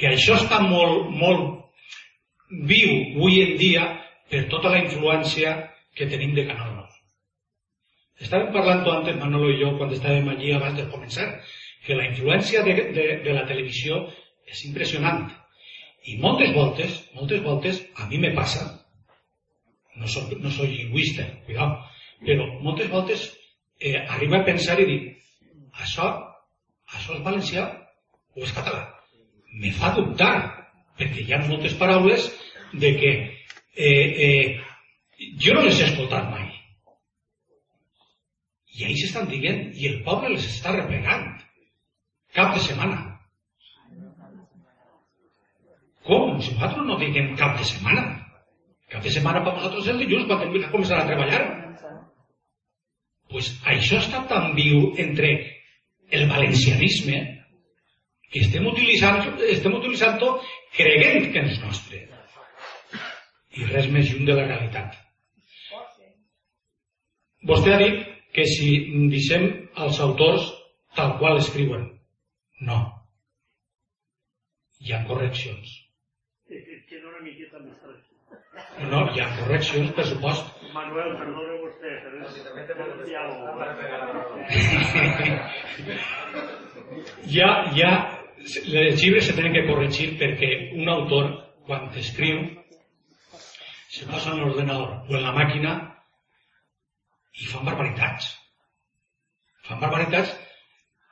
[0.00, 1.60] Que això està molt, molt
[2.50, 3.82] viu avui en dia
[4.30, 5.52] per tota la influència
[5.96, 6.79] que tenim de Canal 9.
[8.20, 11.28] Estàvem parlant antes, Manolo i jo, quan estàvem allí abans de començar,
[11.86, 14.02] que la influència de, de, de la televisió
[14.50, 15.24] és impressionant.
[16.10, 18.66] I moltes voltes, moltes voltes, a mi me passa,
[19.96, 21.80] no soy, no soy lingüista, cuidado,
[22.24, 23.24] però moltes voltes
[23.80, 25.00] eh, arribo a pensar i dir,
[25.80, 26.12] això,
[26.92, 27.66] això és valencià
[28.36, 28.84] o és català?
[29.60, 30.34] Me fa dubtar,
[31.00, 32.28] perquè hi ha moltes paraules
[32.72, 33.12] de que
[33.76, 34.60] eh, eh,
[35.40, 36.49] jo no les he escoltat mai.
[38.78, 41.30] I ells estan dient, i el poble les està replegant.
[42.36, 43.00] Cap de setmana.
[46.06, 46.38] Com?
[46.42, 48.04] Si nosaltres no diguem cap de setmana.
[48.90, 51.42] Cap de setmana per nosaltres el dilluns, quan hem de començar a treballar.
[53.30, 55.34] Pues això està tan viu entre
[56.10, 57.20] el valencianisme
[58.30, 60.18] que estem utilitzant, estem utilitzant
[60.76, 62.02] creient que és nostre.
[63.58, 64.98] I res més lluny de la realitat.
[67.46, 68.70] Vostè ha dit que si
[69.12, 69.46] deixem
[69.84, 70.46] els autors
[70.96, 71.88] tal qual escriuen.
[72.66, 72.78] No.
[74.80, 75.72] Hi ha correccions.
[76.48, 78.06] Que, no una miqueta més tranquil.
[78.90, 80.44] No, hi ha correccions, per supost.
[80.74, 82.32] Manuel, perdone vostè, però és
[83.08, 83.40] diàleg.
[87.30, 87.92] Hi ha, hi ha,
[88.74, 91.30] les llibres se tenen que corregir perquè un autor,
[91.66, 92.42] quan escriu,
[93.90, 95.89] se posa en l'ordenador o en la màquina
[97.40, 98.30] i fan barbaritats.
[99.68, 100.32] Fan barbaritats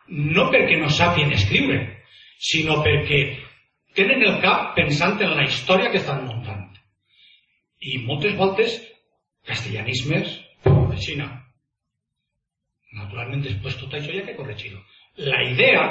[0.08, 1.78] no perquè no sàpien escriure,
[2.50, 3.20] sinó perquè
[3.98, 6.66] tenen el cap pensant en la història que estan muntant.
[7.80, 8.78] I moltes voltes
[9.48, 10.38] castellanismes,
[10.68, 11.28] així no.
[12.98, 14.80] Naturalment, després tot això ha que corregir-ho.
[15.28, 15.82] La idea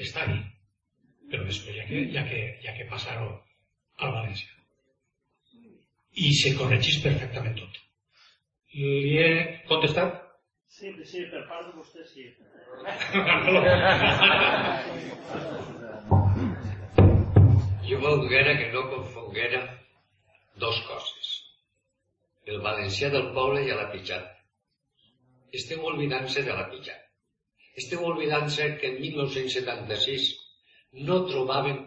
[0.00, 0.40] està ahí,
[1.30, 3.30] però després ha que, ha que, ha que passar-ho
[4.02, 4.50] al valencià.
[6.22, 7.81] I se corregís perfectament tot.
[8.74, 9.32] Li he
[9.68, 10.14] contestat?
[10.72, 12.24] Sí, sí, per part de vostè sí.
[17.90, 19.60] Jo volguera que no confonguera
[20.64, 21.28] dos coses.
[22.48, 24.24] El valencià del poble i a la pitjat.
[25.60, 27.04] Esteu oblidant-se de la pitjat.
[27.76, 30.32] Esteu oblidant-se que en 1976
[31.10, 31.84] no trobaven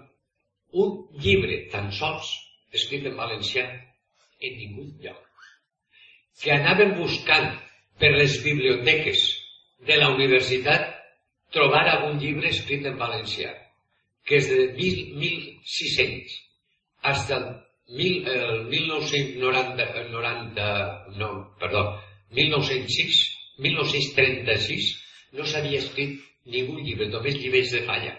[0.86, 2.30] un llibre tan sols
[2.78, 5.35] escrit en valencià en ningú lloc.
[6.42, 7.52] Que anaven buscant
[8.00, 9.28] per les biblioteques
[9.88, 10.92] de la universitat
[11.56, 13.54] trobar algun llibre escrit en valencià,
[14.28, 16.42] que és de 1600
[17.06, 17.46] fins al
[17.88, 21.84] mil, el 1990, 90, no, perdó,
[22.32, 23.20] 1906,
[23.62, 24.88] 1936
[25.38, 26.18] no s'havia escrit
[26.50, 28.16] ningú llibre, només llibres de falla.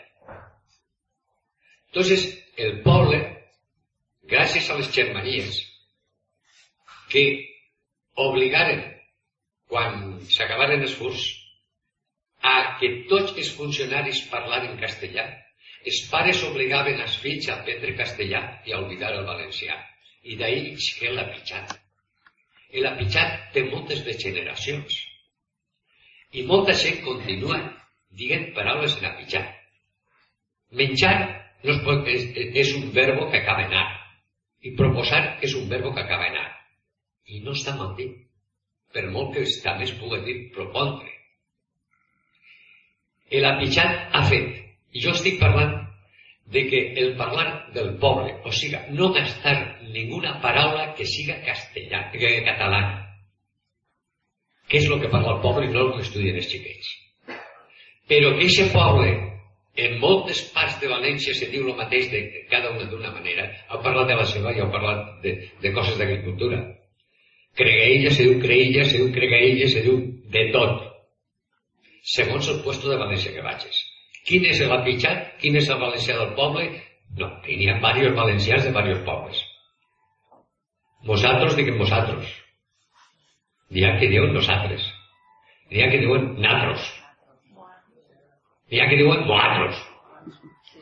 [1.91, 3.21] Entonces, el poble,
[4.31, 5.61] gràcies a les germanies,
[7.11, 7.25] que
[8.25, 8.85] obligaren,
[9.69, 11.25] quan s'acabaren els furs,
[12.43, 15.27] a que tots els funcionaris parlaren castellà,
[15.87, 19.77] els pares obligaven els fills a aprendre castellà i a oblidar el valencià.
[20.27, 21.77] I d'ahir que la pitjat.
[22.83, 24.97] La pitjat té moltes degeneracions.
[26.35, 27.61] I molta gent continua
[28.23, 29.55] dient paraules en apitjat.
[30.81, 31.15] Menjar
[31.63, 32.27] no es pot, és,
[32.65, 33.89] és un verbo que acaba en ar.
[34.67, 36.56] I proposar és un verbo que acaba en ar.
[37.27, 38.15] I no està mal dit.
[38.95, 41.11] Per molt que també es pugui dir propondre.
[43.37, 44.55] El apitjat ha fet
[45.03, 45.75] jo estic parlant
[46.47, 49.57] de que el parlar del poble, o sigui, no gastar
[49.91, 52.83] ninguna paraula que siga castellà, que català,
[54.69, 56.93] que és el que parla el poble i no el que estudien els xiquets.
[58.07, 59.11] Però que aquest poble,
[59.77, 63.49] en moltes parts de València se diu el mateix de cada una d'una manera.
[63.71, 66.63] Heu parlat de la seva i heu parlat de, de coses d'agricultura.
[67.57, 70.01] Cregueilla se diu creïlla, se diu cregueilla, se diu
[70.35, 70.83] de tot.
[72.17, 73.79] Segons el puesto de València que vagis.
[74.27, 75.37] Quin és l'apitxat?
[75.41, 76.67] Quin és el valencià del poble?
[77.17, 79.43] No, que n'hi ha diversos valencians de diversos pobles.
[81.07, 82.33] Vosaltres diguem vosaltres.
[83.71, 84.87] N'hi ha que diuen nosaltres.
[85.71, 86.91] N'hi ha que diuen natros.
[88.71, 89.83] N'hi ha que diuen vosaltres.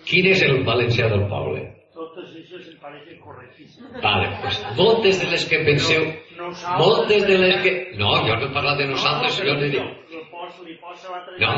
[0.09, 1.64] Quin és el valencià del poble?
[1.95, 4.01] Totes aquestes em pareixen correctíssimes.
[4.03, 6.49] Vale, pues moltes de les que penseu, No,
[6.80, 7.72] moltes de les que...
[8.01, 9.92] No, jo no he parlat de nosaltres, jo no he dit...
[10.11, 11.53] Li posa, li posa l'altre No.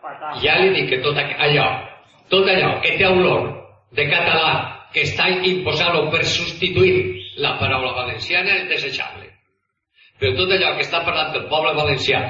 [0.00, 0.38] patat.
[0.44, 1.66] Ja li dic que tot allò,
[2.30, 3.50] tot allò que té olor
[3.98, 4.52] de català
[4.94, 6.94] que està imposant-lo per substituir
[7.42, 9.26] la paraula valenciana és desitjable.
[10.22, 12.20] Però tot allò que està parlant del poble valencià,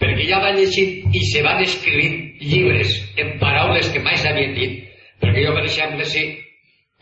[0.00, 4.82] perquè ja va llegint i se van escrivint llibres en paraules que mai s'havien dit,
[5.22, 6.26] perquè jo, per exemple, si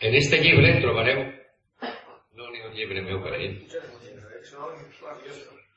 [0.05, 1.19] en este llibre trobareu,
[2.37, 3.49] no n'hi ha un llibre meu per ahí,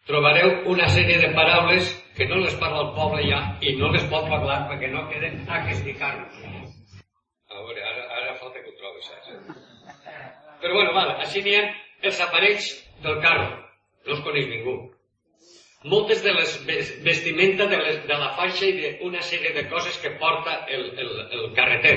[0.09, 4.05] trobareu una sèrie de paraules que no les parla el poble ja i no les
[4.13, 6.35] pot parlar perquè no queden a castigar-nos.
[7.49, 9.29] A veure, ara, ara falta que ho trobes, saps?
[10.63, 11.65] Però bueno, vale, així n'hi ha
[12.09, 12.69] els aparells
[13.05, 13.49] del carro.
[14.07, 14.75] No els coneix ningú.
[15.85, 19.99] Moltes de les ves- vestimenta de, les, de la faixa i d'una sèrie de coses
[20.03, 21.97] que porta el, el, el carreter.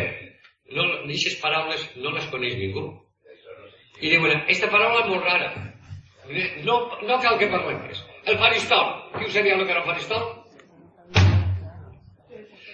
[0.71, 2.85] No, aquestes paraules no les coneix ningú.
[4.01, 5.49] I diuen, aquesta paraula és molt rara.
[6.67, 7.99] No, no cal que parlem més.
[8.25, 8.93] El faristol.
[9.17, 10.23] Qui us sabia el que era el faristol?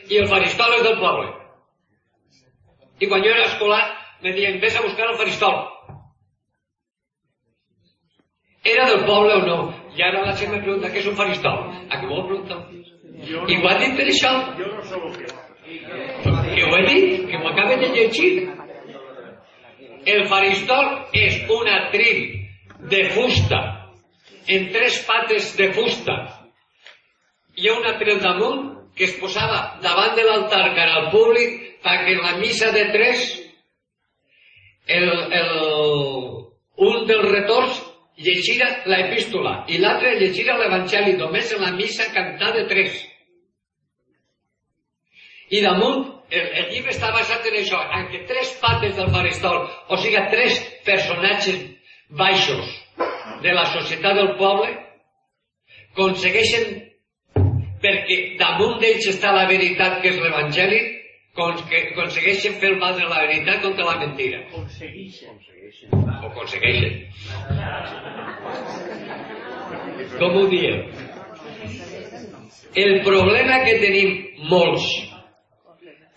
[0.07, 1.31] I el faristol és del poble.
[3.01, 3.81] I quan jo era escolar,
[4.21, 5.59] me deien, vés a buscar el faristol.
[8.67, 9.59] Era del poble o no?
[9.97, 11.65] I ara la gent me pregunta què és un faristol.
[11.89, 12.61] A què vol preguntar?
[13.27, 14.33] I ho ha dit per això.
[14.59, 15.13] Jo no sé el.
[15.17, 16.36] Que
[16.67, 18.31] ho he dit, que m'ho acaba de llegir.
[20.07, 22.21] El faristol és un atril
[22.91, 23.61] de fusta,
[24.47, 26.15] en tres pates de fusta.
[27.57, 28.63] Hi ha un atril damunt
[28.97, 33.25] que es posava davant de l'altar cara al públic perquè en la missa de tres
[34.87, 35.09] el,
[35.39, 35.51] el,
[36.87, 37.81] un dels retors
[38.23, 42.97] llegira l'epístola i l'altre llegira l'evangeli només en la missa cantar de tres.
[45.49, 49.61] I damunt, el, el llibre està basat en això, en que tres pates del faristol,
[49.87, 51.61] o sigui, tres personatges
[52.19, 52.73] baixos
[53.43, 54.73] de la societat del poble,
[55.93, 56.67] aconsegueixen,
[57.81, 60.83] perquè damunt d'ells està la veritat que és l'Evangeli,
[61.37, 64.41] que aconsegueixen fer valdre la veritat contra la mentira.
[64.49, 65.37] Aconseguixen.
[65.93, 67.03] O aconsegueixen.
[70.17, 70.81] Com ho dieu?
[72.77, 74.17] El problema que tenim
[74.49, 74.87] molts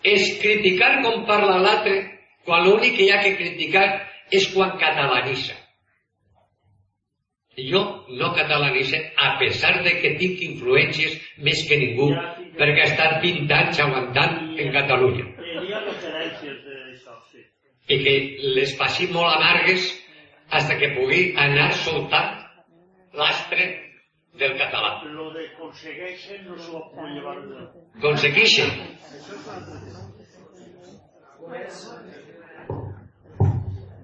[0.03, 1.97] és criticar com parla l'altre
[2.45, 3.87] quan l'únic que hi ha que criticar
[4.31, 5.57] és quan catalanitza.
[7.69, 12.07] Jo no catalanitze a pesar de que tinc influències més que ningú
[12.57, 17.43] perquè he estat 20 anys aguantant en Catalunya Hi ha referències d'això, sí.
[17.93, 18.15] i que
[18.55, 19.89] les passi molt amargues
[20.49, 22.39] hasta que pugui anar soltant
[23.19, 23.67] l'astre
[24.33, 25.01] del català.
[25.11, 27.67] Lo de consegueixen no se lo puedo llevar de...
[28.01, 28.69] Conseguixen.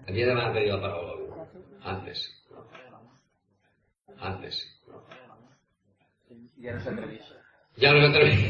[0.08, 1.48] Havia demanat de dir la paraula algú.
[1.94, 2.24] Antes.
[4.30, 4.62] Antes.
[6.64, 7.26] Ja no s'atreveix.
[7.82, 8.42] Ja no s'atreveix.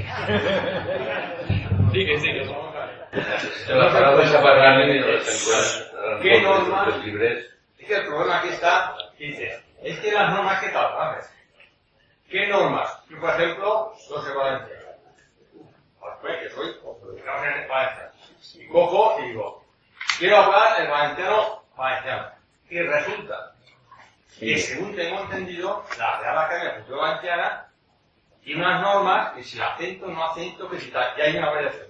[1.93, 2.49] digues, digues.
[3.69, 5.31] La paraula está parlant y no se
[6.21, 6.85] ¿Qué norma?
[6.87, 7.45] los libres.
[7.77, 11.36] Es que el problema aquí está, dice, es que las normas que tal, ¿sabes?
[12.29, 13.05] ¿Qué normas?
[13.09, 14.75] Yo, por ejemplo, no sé Valencia.
[16.21, 18.11] Pues que soy en Valencia.
[18.55, 19.63] Y cojo y digo,
[20.19, 22.31] quiero hablar el valenciano valenciano.
[22.69, 23.53] Y resulta
[24.39, 27.69] que según tengo entendido, la Real Academia de Cultura Valenciana
[28.43, 31.87] tiene unas normas que si acento, no acento, que si tal, y hay una variación.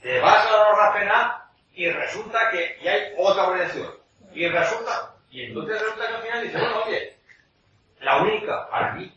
[0.00, 1.42] Te vas a la norma penal
[1.74, 3.90] y resulta que ya hay otra variación.
[4.32, 7.16] Y resulta, y entonces resulta que al final dice, bueno, oye,
[8.00, 9.12] la única, para mí,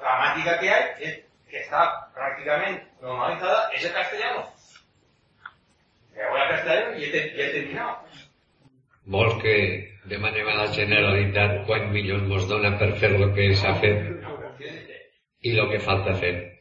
[0.00, 4.44] gramática que hay es que está prácticamente normalizada es el castellano.
[6.14, 7.98] Me voy a castellano y he, y he terminado.
[9.04, 9.54] Vols que
[10.04, 14.04] demanem a la Generalitat quants milions mos dona per fer el que s'ha fet
[15.40, 16.60] y lo que falta hacer?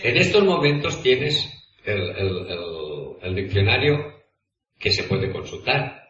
[0.00, 1.42] Que En estos momentos tienes
[1.84, 4.22] el, el- el- el diccionario
[4.78, 6.08] que se puede consultar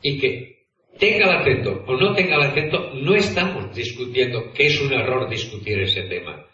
[0.00, 0.51] y que
[0.98, 5.28] tenga el acento o no tenga el acento, no estamos discutiendo que es un error
[5.28, 6.46] discutir ese tema.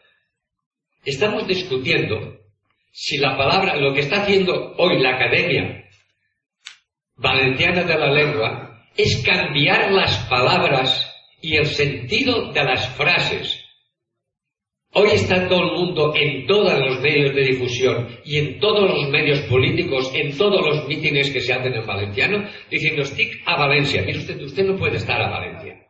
[1.05, 2.39] Estamos discutiendo
[2.91, 5.85] si la palabra, lo que está haciendo hoy la Academia
[7.17, 13.58] Valenciana de la Lengua es cambiar las palabras y el sentido de las frases.
[14.95, 19.09] Hoy está todo el mundo en todos los medios de difusión y en todos los
[19.11, 24.03] medios políticos, en todos los mítines que se hacen en valenciano, diciendo, stick a Valencia.
[24.03, 25.87] Mire usted, usted no puede estar a Valencia.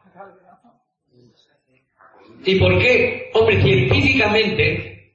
[2.44, 3.30] ¿Y por qué?
[3.34, 5.12] Hombre, científicamente,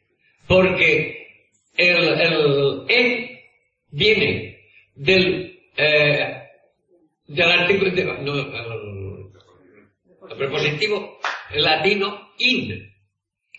[0.48, 1.28] porque
[1.76, 3.30] el, el en
[3.92, 4.60] viene
[4.96, 6.38] del, eh,
[7.28, 9.32] del artículo, de- no, el,
[10.32, 11.18] el prepositivo
[11.56, 12.93] latino in,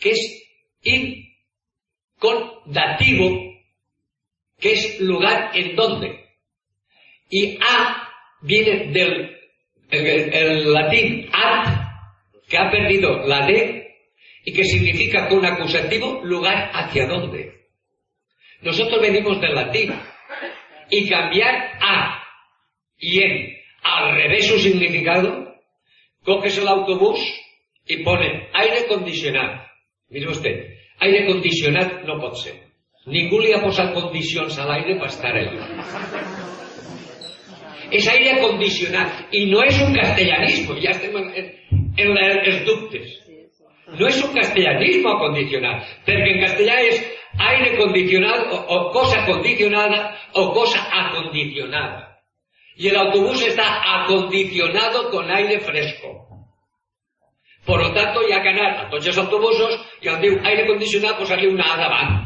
[0.05, 0.43] que es
[0.83, 1.25] in
[2.19, 2.37] con
[2.67, 3.41] dativo,
[4.61, 6.27] que es lugar en donde.
[7.31, 8.07] Y a
[8.43, 9.35] viene del
[9.89, 11.67] el, el latín ad,
[12.47, 13.97] que ha perdido la d,
[14.45, 17.69] y que significa con acusativo lugar hacia dónde.
[18.61, 19.95] Nosotros venimos del latín,
[20.91, 22.23] y cambiar a
[22.99, 25.55] y en al revés su significado,
[26.25, 27.21] coges el autobús
[27.87, 29.64] y pone aire condicionat.
[30.11, 30.63] Mire usted,
[31.07, 32.55] aire condicionat no pot ser.
[33.15, 35.67] Ningú li ha posat condicions a l'aire per estar allà.
[37.95, 41.51] És aire condicionat i no és un castellanismo, ja estem en, en,
[42.05, 43.13] en els dubtes.
[43.99, 47.05] No és un castellanismo acondicionat, perquè en castellà és
[47.51, 52.15] aire condicionado o, o cosa condicionada o cosa acondicionada.
[52.77, 56.24] Y el autobús está acondicionado con aire fresco.
[57.65, 60.67] Por lo tanto, hi ha que anar a tots els autobusos i on diu aire
[60.69, 62.17] condicionat posar-li una A davant.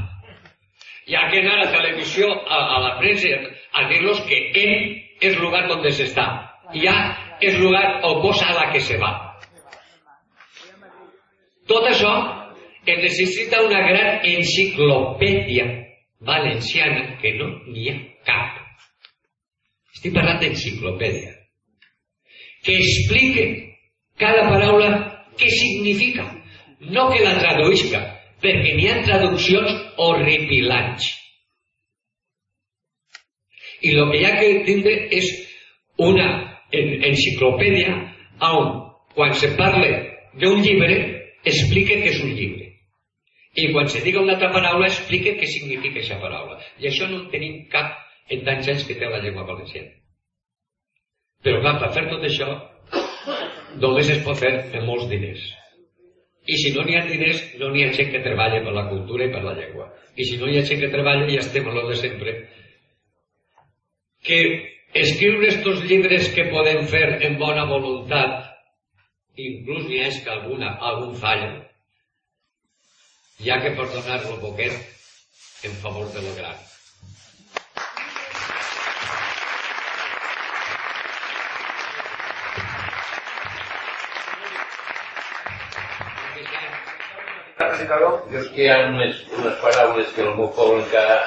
[1.07, 3.31] Hi ha que anar a televisió, a, a la premsa,
[3.73, 4.75] a dir-los que en
[5.21, 6.59] és lugar donde se está.
[6.73, 9.13] Y a és lugar o cosa a la que se va.
[11.69, 12.13] Tot això
[12.85, 15.67] es necessita una gran enciclopèdia
[16.21, 18.59] valenciana que no n'hi ha cap.
[19.95, 21.35] Estic parlant d'enciclopèdia.
[22.65, 23.47] Que explique
[24.19, 26.27] cada paraula què significa.
[26.81, 28.01] No que la traduïsca,
[28.43, 31.09] perquè n'hi ha traduccions horripilants.
[33.83, 35.29] I el que ha que tindre és
[36.03, 36.29] una
[36.75, 37.95] en- enciclopèdia
[38.43, 38.73] on,
[39.15, 39.91] quan se parle
[40.39, 40.97] d'un llibre,
[41.45, 42.67] explique què és un llibre.
[43.59, 46.59] I quan se diga una altra paraula, explique què significa aquesta paraula.
[46.79, 47.97] I això no en tenim cap
[48.31, 49.91] en tants anys que té la llengua valenciana.
[51.43, 52.49] Però clar, per fer tot això,
[53.85, 55.45] només es pot fer amb molts diners.
[56.49, 59.27] I si no n'hi ha diners, no n'hi ha gent que treballa per la cultura
[59.27, 59.91] i per la llengua.
[60.17, 62.35] I si no hi ha gent que treballa, ja estem a lo de sempre.
[64.25, 64.41] Que
[64.95, 68.49] escriure estos llibres que podem fer en bona voluntat,
[69.37, 71.53] inclús n'hi ha que alguna, algun falla,
[73.53, 74.73] ha que perdonar-lo poquet
[75.69, 76.57] en favor de lo gran.
[87.59, 91.19] Jo és que hi ha unes, unes paraules que el meu poble encara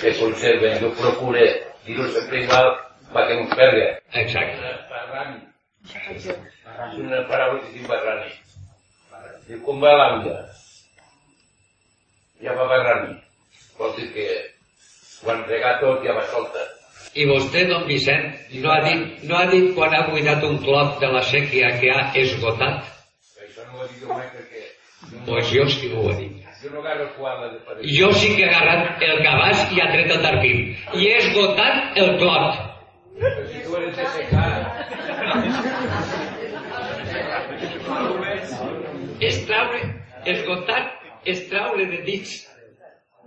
[0.00, 0.78] se conserven.
[0.80, 1.44] Jo procure
[1.84, 2.70] dir-ho sempre igual
[3.12, 3.84] perquè no es perdi.
[4.22, 4.72] Exacte.
[4.92, 5.42] Barrani.
[6.16, 6.28] És
[7.02, 8.32] una paraula que es diu barrani.
[9.48, 10.38] Diu, com va la vida?
[12.42, 13.14] Ja va barrar mi.
[13.76, 14.26] Vol dir que
[15.22, 16.64] ho han regat tot i ja va solta.
[17.16, 18.32] I vostè, don Vicent,
[18.64, 21.92] no ha dit, no ha dit quan ha buidat un clot de la sèquia que
[21.92, 22.90] ha esgotat?
[23.44, 24.65] Això no ho he dit jo mai perquè...
[25.26, 26.32] Pues jo sí que ho he dit.
[27.98, 30.58] Jo sí que he agarrat el cabàs i ha tret el tarpim.
[30.94, 32.64] I he esgotat el clot.
[33.20, 34.50] Però si tu eres de secar,
[39.26, 39.78] És traure,
[40.28, 40.82] esgotar,
[41.50, 42.34] traure de dits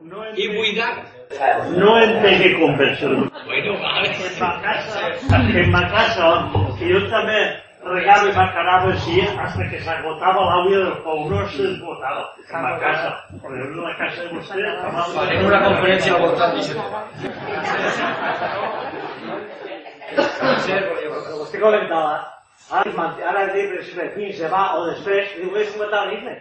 [0.01, 0.93] No i buidar.
[1.76, 3.09] No entenc que conversió.
[3.45, 4.13] Bueno, vale.
[4.15, 5.09] En ma casa,
[5.59, 6.30] en ma casa,
[6.80, 7.41] que jo també
[7.84, 12.25] regava i m'acarava així hasta que s'agotava l'àuia del pou, no s'esgotava.
[12.49, 13.13] En ma casa,
[13.43, 14.65] però en la casa de vostè...
[15.15, 16.73] Farem una conferència al voltant d'això.
[21.39, 22.13] Vostè comentava,
[22.82, 23.80] ara, ara diu,
[24.17, 26.36] fins demà o després, diu, és un catalanisme.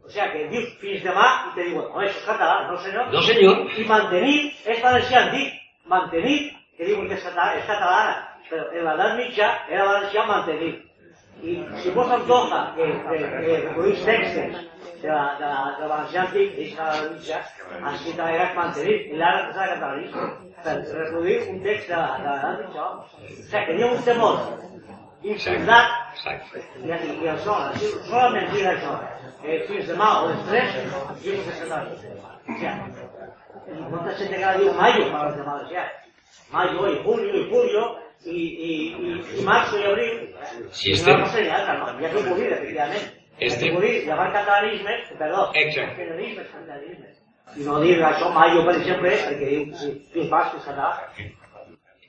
[0.00, 3.12] O sea, que dius fins demà i te diuen, home, això és català, no senyor?
[3.14, 3.60] No, senyor.
[3.78, 5.54] I mantenir és valencià antic.
[5.90, 6.38] Mantenir,
[6.76, 8.16] que diuen que és català, és catalana,
[8.50, 10.74] però en l'edat mitja era valencià mantenir.
[11.42, 14.66] I si vos antoja que, que, que reproduís textos
[15.00, 17.38] de la, de la, de la valencià antic, d'eixa edat mitja,
[17.92, 20.26] així també era mantenir, i l'ara el catalanisme.
[20.64, 22.88] Per reproduir un text de la- de l'edat mitja.
[22.90, 24.36] O sea, que hi ha un temor
[25.22, 25.88] infundat
[26.82, 28.92] i, i, i això, així, solament dir això,
[29.44, 30.76] eh, fins demà o després,
[31.24, 31.96] diu que se trata.
[32.50, 32.76] O sea,
[33.70, 35.84] y cuánta gente cada día mayo para los demás, ya.
[36.50, 40.34] Mayo y junio y julio y, y, y, marzo y abril.
[40.70, 43.20] Si Y este- una cosa ya, no, ya que morir, efectivamente.
[43.38, 46.02] Este- Hay que morir, llamar catalanisme, perdó, Exacte.
[46.02, 47.06] catalanisme, catalanisme.
[47.56, 50.90] I no dir això maio, per exemple, perquè diu, sí, fins basc, és català.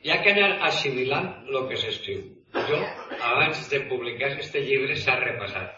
[0.03, 2.21] Hi ha que anar assimilant el que s'escriu.
[2.53, 2.77] Jo,
[3.23, 5.71] abans de publicar aquest llibre, s'ha repassat.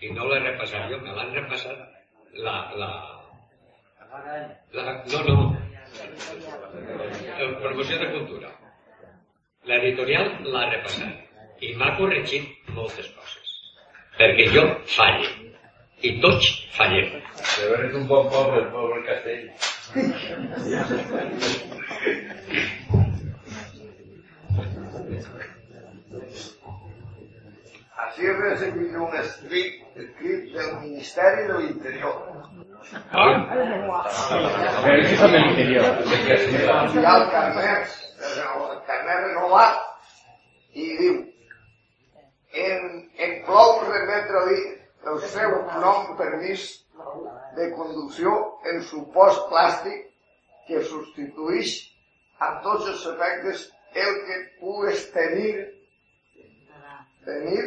[0.00, 1.76] I no l'he repassat jo, me l'han repassat
[2.34, 2.90] la, la,
[4.08, 5.04] la...
[5.12, 5.56] No, no.
[7.38, 8.48] La promoció de cultura.
[9.68, 11.14] L'editorial l'ha repassat.
[11.64, 13.54] I m'ha corregit moltes coses.
[14.18, 14.64] Perquè jo
[14.96, 15.30] falle.
[16.04, 17.08] I tots fallem.
[17.14, 19.46] de veure és un bon poble, el poble castell.
[27.96, 32.34] Así recibió un script, script del Ministerio del Interior.
[33.12, 33.46] Ah,
[34.84, 35.84] Pero eso es del interior.
[36.94, 37.88] Y al carnet,
[38.18, 38.40] el
[38.88, 39.82] carnet renovat,
[40.74, 41.20] i diu,
[42.64, 42.88] en,
[43.28, 44.58] inclou remetre-li
[45.10, 46.66] el seu nom permís
[47.58, 48.34] de conducció
[48.70, 50.10] en supòs plàstic
[50.68, 51.76] que substitueix
[52.42, 53.68] a tots els efectes
[54.04, 55.52] el que pugues tenir
[57.24, 57.60] tenir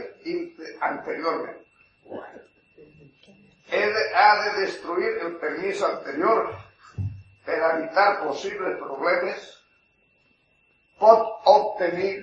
[0.82, 1.58] anteriorment.
[3.70, 6.56] De, ha de destruir el permiso anterior
[7.46, 9.57] per evitar possibles problemes.
[11.02, 12.14] Pot obtenir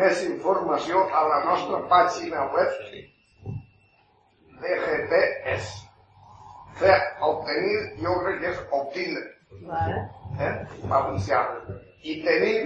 [0.00, 2.76] més informació a la nostra pàgina web
[4.60, 5.72] de GPS.
[6.80, 9.24] Fer obtenir, jo crec que és obtindre.
[10.46, 10.52] Eh?
[10.92, 11.40] Valencià.
[12.06, 12.60] I tenir,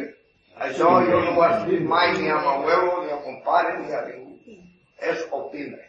[0.69, 3.97] això jo no ho he escrit mai ni a m'abuelo, ni a mon pare, ni
[3.97, 4.61] a ningú.
[5.01, 5.89] És obtindre.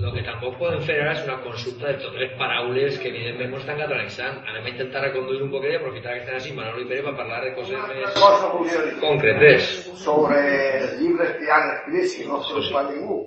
[0.00, 3.50] Lo, que tampoc podem fer ara és una consulta de totes les paraules que evidentment
[3.50, 4.38] ens estan catalanitzant.
[4.48, 7.12] Anem a intentar reconduir un poquet i aprofitar que estan així Manolo i Pere per
[7.18, 8.48] parlar de coses més cosa
[9.02, 9.68] concretes.
[10.04, 10.40] sobre
[10.78, 13.20] els llibres que han escrit, si no se'ls fa ningú.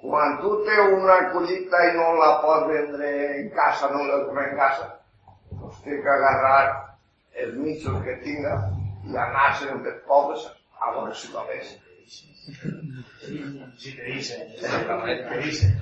[0.00, 4.48] Quan tu té una collita i no la pots vendre en casa, no la trobes
[4.48, 4.92] en casa,
[5.60, 6.60] doncs té que agarrar
[7.44, 8.60] els mitjos que tinga
[9.12, 10.48] i anar-se'n dels pobles
[10.80, 11.76] a veure si la ves.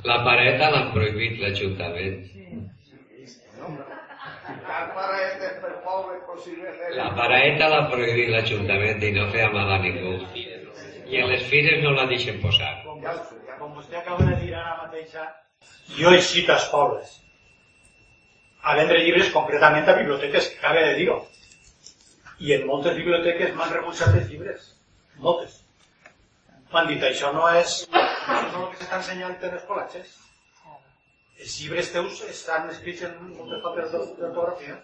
[0.04, 2.14] La pareta l'han prohibit l'Ajuntament.
[6.96, 10.14] La paraeta l'ha prohibit l'Ajuntament i no feia mal a ningú.
[10.34, 12.72] I en les fires no la deixen posar.
[13.58, 15.28] Com vostè acaba de dir ara mateixa,
[15.98, 17.20] jo he eixit als pobles
[18.64, 21.18] a vendre llibres concretament a biblioteques, que acaba de dir-ho.
[22.40, 24.72] I en moltes biblioteques m'han rebutjat els llibres.
[25.20, 25.63] Moltes.
[26.74, 30.14] M'han dit, això no és, això no és el que s'està ensenyant en els col·legis.
[31.44, 34.80] Els llibres teus estan escrits en moltes faltes d'ortografia.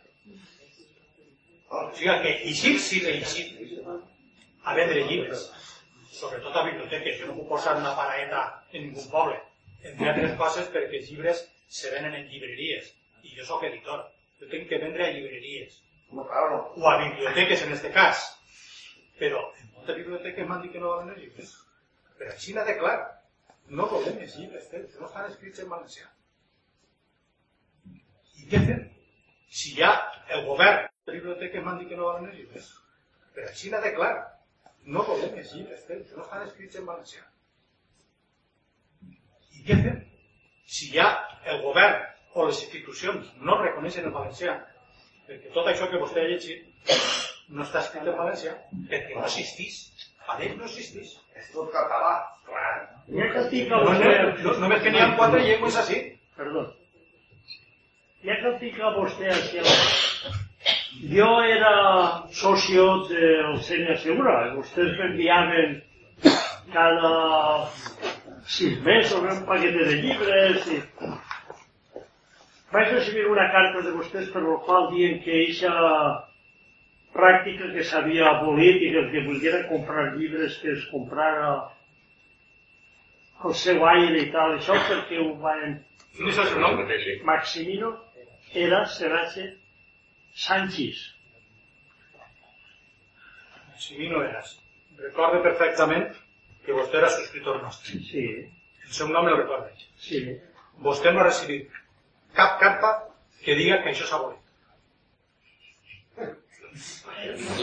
[1.70, 3.80] O sigui que eixir sí que eixit
[4.70, 5.48] a vendre llibres
[6.20, 7.18] sobretot a biblioteques.
[7.20, 9.38] Jo no puc posar una paraeta en ningú poble.
[9.82, 11.40] Entre altres coses perquè els llibres
[11.80, 12.92] se venen en llibreries.
[13.24, 14.04] I jo sóc editor.
[14.40, 15.80] Jo tinc que vendre a llibreries.
[16.12, 18.22] O a biblioteques en este cas.
[19.18, 21.58] Però en moltes biblioteques m'han dit que no volen els llibres.
[22.20, 22.96] Però així de clar,
[23.76, 26.08] no volem els llibres teus, no estan escrits en valencià.
[28.42, 28.82] I què fem?
[29.60, 29.90] Si ja
[30.36, 32.68] el govern de biblioteques m'han dit que no volen els llibres,
[33.34, 34.12] però així de clar,
[34.96, 37.24] no volem els llibres teus, no estan escrits en valencià.
[39.56, 39.98] I què fem?
[40.76, 41.08] Si ja
[41.52, 42.04] el govern
[42.34, 44.58] o les institucions no reconeixen el valencià,
[45.26, 46.68] perquè tot això que vostè ha llegit
[47.50, 48.54] no està escrit en valencià,
[48.92, 49.82] perquè no existís.
[50.30, 51.16] A ells no existís.
[51.36, 52.12] És tot català.
[52.46, 52.74] Clar.
[52.74, 53.30] A
[53.70, 54.10] No, vostè...
[54.44, 56.02] no, només que n'hi ha quatre llengües així.
[56.38, 56.66] Perdó.
[58.26, 59.62] Ja que estic a vostè aquí,
[61.14, 61.72] jo era
[62.42, 64.34] socio del Senya Segura.
[64.58, 65.78] Vostès m'enviaven
[66.74, 67.12] cada
[68.46, 70.80] sis mesos un paquet de llibres i...
[72.70, 75.72] Vaig recibir una carta de vostès per la qual diuen que eixa
[77.14, 81.50] pràctica que s'havia abolit i que el que volguera comprar llibres que es comprara
[83.44, 85.78] el seu aire i tal, això perquè ho van...
[86.16, 86.80] Quin és el seu nom?
[87.24, 87.94] Maximino
[88.64, 89.46] era Serache
[90.34, 91.00] Sánchez.
[93.80, 94.58] Si mi no eres.
[95.00, 96.10] Recordo perfectament
[96.66, 97.98] que vostè era subscriptor nostre.
[98.10, 98.24] Sí,
[98.84, 99.70] El seu nom el recorda.
[99.96, 100.20] sí.
[100.84, 101.70] Vostè no ha recibit
[102.36, 102.90] cap carta
[103.44, 104.39] que diga que això s'ha abolit.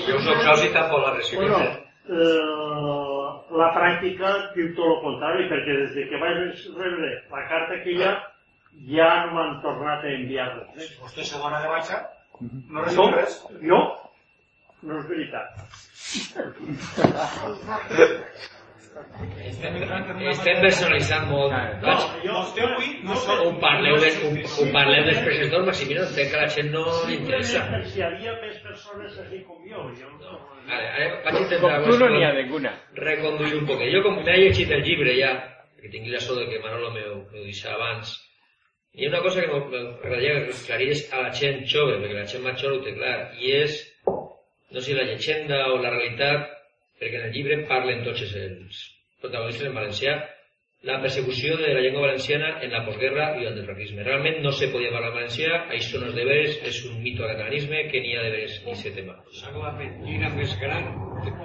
[0.07, 1.39] Jo soc soci tampoc la recibit.
[1.43, 1.73] Bueno, eh?
[2.09, 3.27] eh,
[3.61, 6.37] la pràctica diu tot el contrari, perquè des de que vaig
[6.79, 8.13] rebre la carta que hi ha,
[8.91, 10.91] ja no m'han tornat a enviar res.
[10.91, 12.03] Si vostè se dona de baixa,
[12.41, 12.89] no Jo?
[12.89, 13.39] recibit res.
[13.63, 13.81] Jo?
[14.87, 15.47] No és veritat.
[19.47, 21.53] Estem personalitzant molt.
[21.83, 23.37] Vaig, Vostè avui no no sé...
[23.43, 24.31] ho parleu, de, ho,
[24.61, 27.63] ho parleu després del Maximino, entenc que a la gent no li interessa.
[27.63, 29.85] Simplement si hi havia més persones així com jo.
[30.01, 30.37] jo no...
[30.67, 32.73] Vale, ara vaig intentar Com tu no n'hi ha ninguna.
[33.01, 33.83] reconduir un poc.
[33.93, 35.33] Jo com m'he llegit el llibre ja,
[35.81, 38.17] que tingui la sort de que Manolo m'ho deixa abans,
[38.97, 42.47] hi ha una cosa que m'agradaria aclarir és a la gent jove, perquè la gent
[42.59, 43.79] jove ho té clar, i és,
[44.73, 46.56] no sé, la llegenda o la realitat,
[46.99, 48.81] perquè en el llibre parlen tots els
[49.21, 50.17] protagonistes en valencià,
[50.87, 54.03] la persecució de la llengua valenciana en la postguerra i el franquisme.
[54.05, 57.31] Realment no se podia parlar valencià, això no és de veres, és un mito de
[57.33, 59.17] catalanisme que n'hi ha de veres ni se tema.
[59.57, 60.91] La mentira més gran,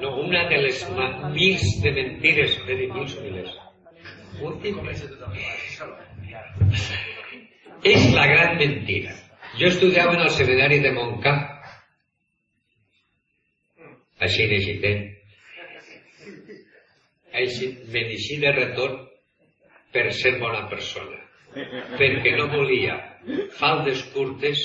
[0.03, 0.83] no, una de les
[1.33, 3.57] mils de mentires, he dit mils o milers.
[4.43, 4.79] Últim,
[7.83, 9.17] és la gran mentira.
[9.59, 11.35] Jo estudiava en el seminari de Montcà,
[14.23, 15.03] així necessitem.
[15.03, 15.12] Així,
[17.33, 19.01] deixi de retorn
[19.93, 21.19] per ser bona persona.
[21.99, 22.97] Perquè no volia
[23.59, 24.63] faldes curtes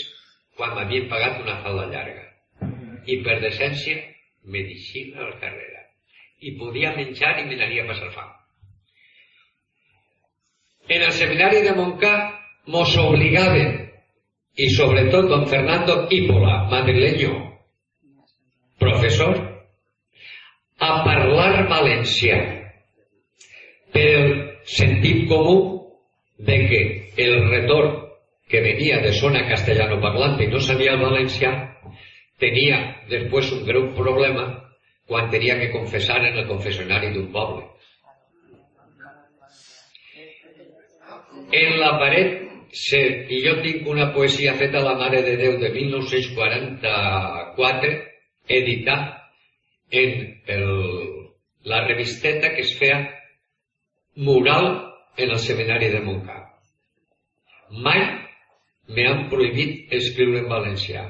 [0.57, 2.23] quan m'havien pagat una falda llarga.
[3.07, 3.99] I per decència
[4.47, 5.83] me deixi a la carrera.
[6.39, 8.31] I podia menjar i me n'ania a passar fam.
[10.87, 12.13] En el seminari de Montcà
[12.71, 13.87] mos obligaven,
[14.57, 17.33] i sobretot don Fernando Ípola, madrileño,
[18.79, 19.35] professor,
[20.79, 22.56] a parlar valencià
[23.97, 25.57] pel sentit comú
[26.37, 26.81] de que
[27.17, 28.05] el retorn
[28.47, 31.51] que venia de zona castellano parlante i no sabia el valencià
[32.37, 32.77] tenia
[33.09, 34.43] després un greu problema
[35.09, 37.63] quan tenia que confessar en el confessionari d'un poble.
[41.57, 42.29] En la paret,
[42.75, 42.99] se,
[43.31, 47.91] i jo tinc una poesia feta a la Mare de Déu de 1944,
[48.59, 49.03] editat
[49.89, 50.67] en el,
[51.63, 53.16] la revisteta que es feia
[54.17, 54.67] mural
[55.17, 56.37] en el seminari de Montcà.
[57.69, 58.01] Mai
[58.87, 61.03] me han prohibit escriure en valencià.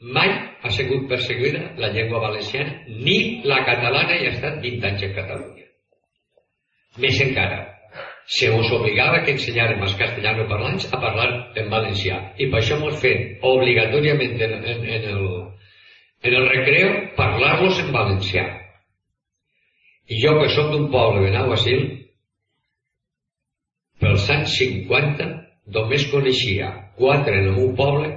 [0.00, 0.30] Mai
[0.62, 5.14] ha sigut perseguida la llengua valenciana, ni la catalana i ha estat 20 anys en
[5.18, 5.68] Catalunya.
[7.02, 7.60] Més encara,
[8.26, 11.28] se us obligava que ensenyàrem als castellano parlants a parlar
[11.58, 12.18] en valencià.
[12.38, 15.24] I per això mos fem obligatòriament en, en, en, el,
[16.22, 18.44] en el recreo parlar-los en valencià.
[20.12, 21.84] I jo que sóc d'un poble de Nahuasil,
[24.02, 25.28] pels anys 50
[25.76, 28.10] només coneixia quatre en meu poble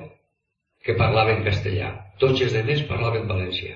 [0.85, 1.93] que parlaven castellà.
[2.21, 3.75] Tots els demés parlaven valencià.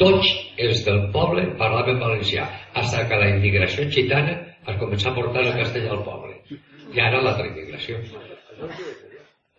[0.00, 0.28] Tots
[0.66, 5.56] els del poble parlaven valencià, fins que la immigració gitana es començar a portar el
[5.60, 6.36] castellà al poble.
[6.92, 8.00] I ara l'altra immigració.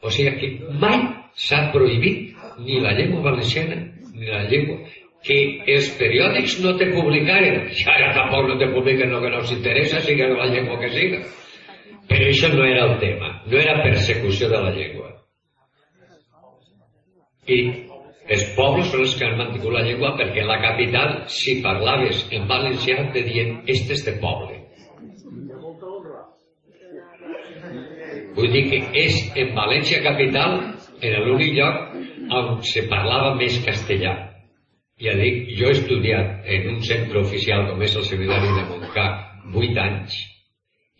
[0.03, 0.99] O sigui que mai
[1.47, 3.79] s'ha prohibit ni la llengua valenciana
[4.13, 4.77] ni la llengua
[5.23, 5.37] que
[5.75, 9.53] els periòdics no te publicaren, i ara tampoc no te publiquen el que no els
[9.55, 11.23] interessa, siga la llengua que siga.
[12.09, 15.09] Però això no era el tema, no era persecució de la llengua.
[17.47, 17.59] I
[18.31, 22.45] Els pobles són els que han mantingut la llengua perquè la capital, si parlaves en
[22.47, 24.61] valencià, te dient este és de poble.
[28.37, 30.55] Vull dir que és en València capital
[31.01, 31.97] era l'únic lloc
[32.39, 34.32] on se parlava més castellà.
[35.01, 39.05] Ja dic, jo he estudiat en un centre oficial com és el seminari de Montcà
[39.49, 40.19] 8 anys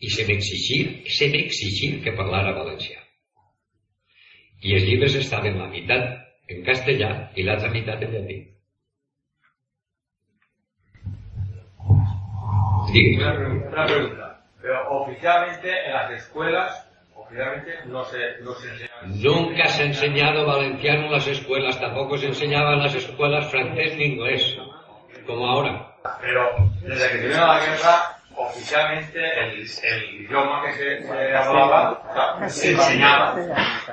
[0.03, 0.79] i se m'exigir,
[1.17, 2.97] se m'exigir que parlara valencià.
[4.63, 6.09] I els llibres estaven la meitat
[6.49, 8.39] en castellà y l'altra meitat en llatí.
[12.93, 14.27] Una, una pregunta.
[14.61, 16.92] Pero oficialmente en las escuelas,
[17.85, 18.89] no se, no se.
[19.05, 23.95] Nunca se ha enseñado valenciano en las escuelas, tampoco se enseñaba en las escuelas francés
[23.97, 24.57] ni inglés,
[25.25, 25.93] como ahora.
[26.21, 26.49] Pero
[26.81, 29.51] desde que terminó la guerra, oficialmente el,
[29.83, 33.35] el idioma que se, se hablaba, se enseñaba,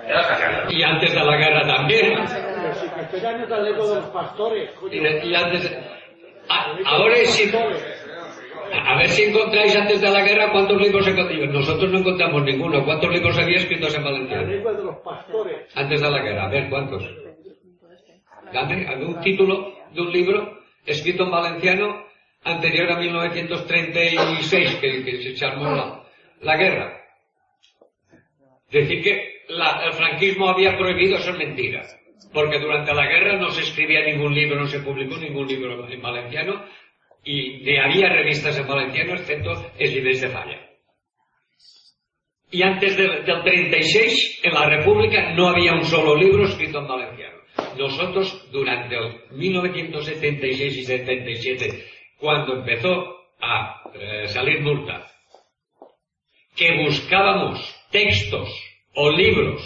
[0.07, 0.70] era castellano.
[0.70, 2.14] Y antes de la guerra también.
[2.16, 4.70] Pero si castellano es la lengua de los pastores.
[4.91, 5.72] Y, y antes,
[6.49, 7.53] a- ahora sí.
[8.73, 11.49] A ver si encontráis antes de la guerra cuántos libros encontramos.
[11.49, 12.85] Nosotros no encontramos ninguno.
[12.85, 14.47] ¿Cuántos libros había escritos en La valenciano?
[14.49, 15.68] lengua de los pastores.
[15.75, 16.45] Antes de la guerra.
[16.45, 17.03] A ver, ¿cuántos?
[18.53, 22.05] Dame algún título de un libro escrito en valenciano
[22.45, 26.03] anterior a 1936, que, que se armó la,
[26.41, 26.97] la guerra.
[28.71, 31.83] Decir que la- el franquismo había prohibido eso es mentira.
[32.33, 36.01] Porque durante la guerra no se escribía ningún libro, no se publicó ningún libro en
[36.03, 36.64] valenciano
[37.25, 40.71] y ni había revistas en valenciano excepto el Libres de Falla.
[42.51, 46.89] Y antes del, del 36, en la República, no había un solo libro escrito en
[46.89, 47.41] valenciano.
[47.79, 51.87] Nosotros, durante el 1976 y 77,
[52.18, 55.07] cuando empezó a eh, salir multa,
[56.57, 58.49] que buscábamos textos
[58.95, 59.62] o libros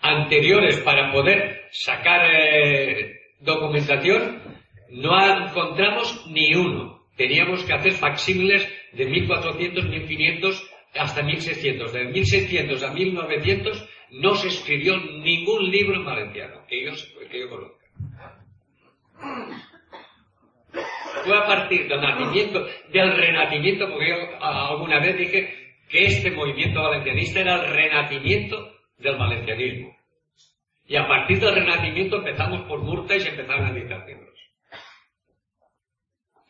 [0.00, 4.59] anteriores para poder sacar eh, documentación,
[4.90, 7.00] no encontramos ni uno.
[7.16, 11.92] Teníamos que hacer facsímiles de 1400, 1500 hasta 1600.
[11.92, 16.92] De 1600 a 1900 no se escribió ningún libro en valenciano, que yo,
[17.30, 17.80] que conozca.
[21.24, 26.82] Fue a partir del nacimiento, del renacimiento, porque yo alguna vez dije que este movimiento
[26.82, 29.96] valencianista era el renacimiento del valencianismo.
[30.86, 34.29] Y a partir del renacimiento empezamos por Murta y se empezaron a editar libros.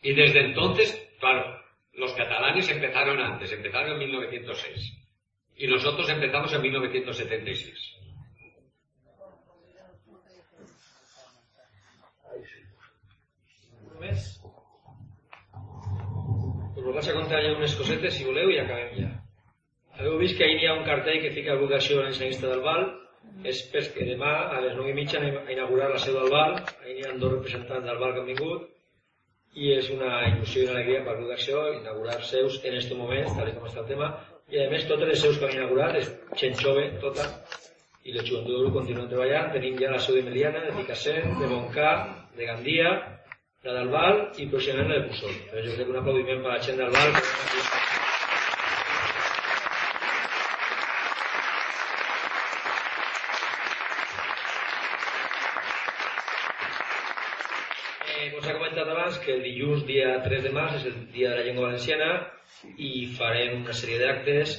[0.01, 1.61] Y desde entonces, claro,
[1.93, 4.97] los catalanes empezaron antes, empezaron en 1906.
[5.57, 7.97] Y nosotros empezamos en 1976.
[14.01, 14.41] Més?
[17.01, 19.11] Us a contar ja unes cosetes, si voleu, i acabem ja.
[19.99, 22.83] Haveu vist que ahir hi ha un cartell que fica divulgació valencianista del Val,
[23.51, 26.97] és perquè demà a les 9 i mitja a inaugurar la seu del Val, ahir
[26.97, 28.67] hi ha dos representants del Val que han vingut,
[29.53, 33.51] i és una il·lusió i una alegria per divulgació inaugurar seus en aquest moment, tal
[33.55, 34.11] com està el tema,
[34.51, 37.27] i a més totes les seus que han inaugurat és gent jove, tota,
[38.03, 41.35] i la joventut del grup continuen treballant, tenim ja la seu de Meliana, de Picassent,
[41.39, 41.91] de Montcà,
[42.37, 42.93] de Gandia,
[43.67, 45.35] la del Val i pròximament la de Puçol.
[45.51, 47.11] Però jo crec que un aplaudiment per la gent del Val.
[58.07, 61.31] Eh, us he comentat abans que el dilluns, dia 3 de març, és el dia
[61.31, 62.09] de la llengua valenciana
[62.77, 64.57] i farem una sèrie d'actes.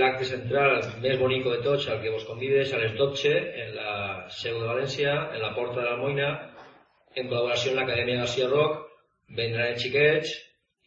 [0.00, 3.74] L'acte central, el més bonico de tots, al que vos convides, a les 12, en
[3.76, 3.92] la
[4.34, 6.30] seu de València, en la Porta de l'Almoina,
[7.14, 8.80] en col·laboració amb l'Acadèmia García Roc,
[9.38, 10.34] vendran els xiquets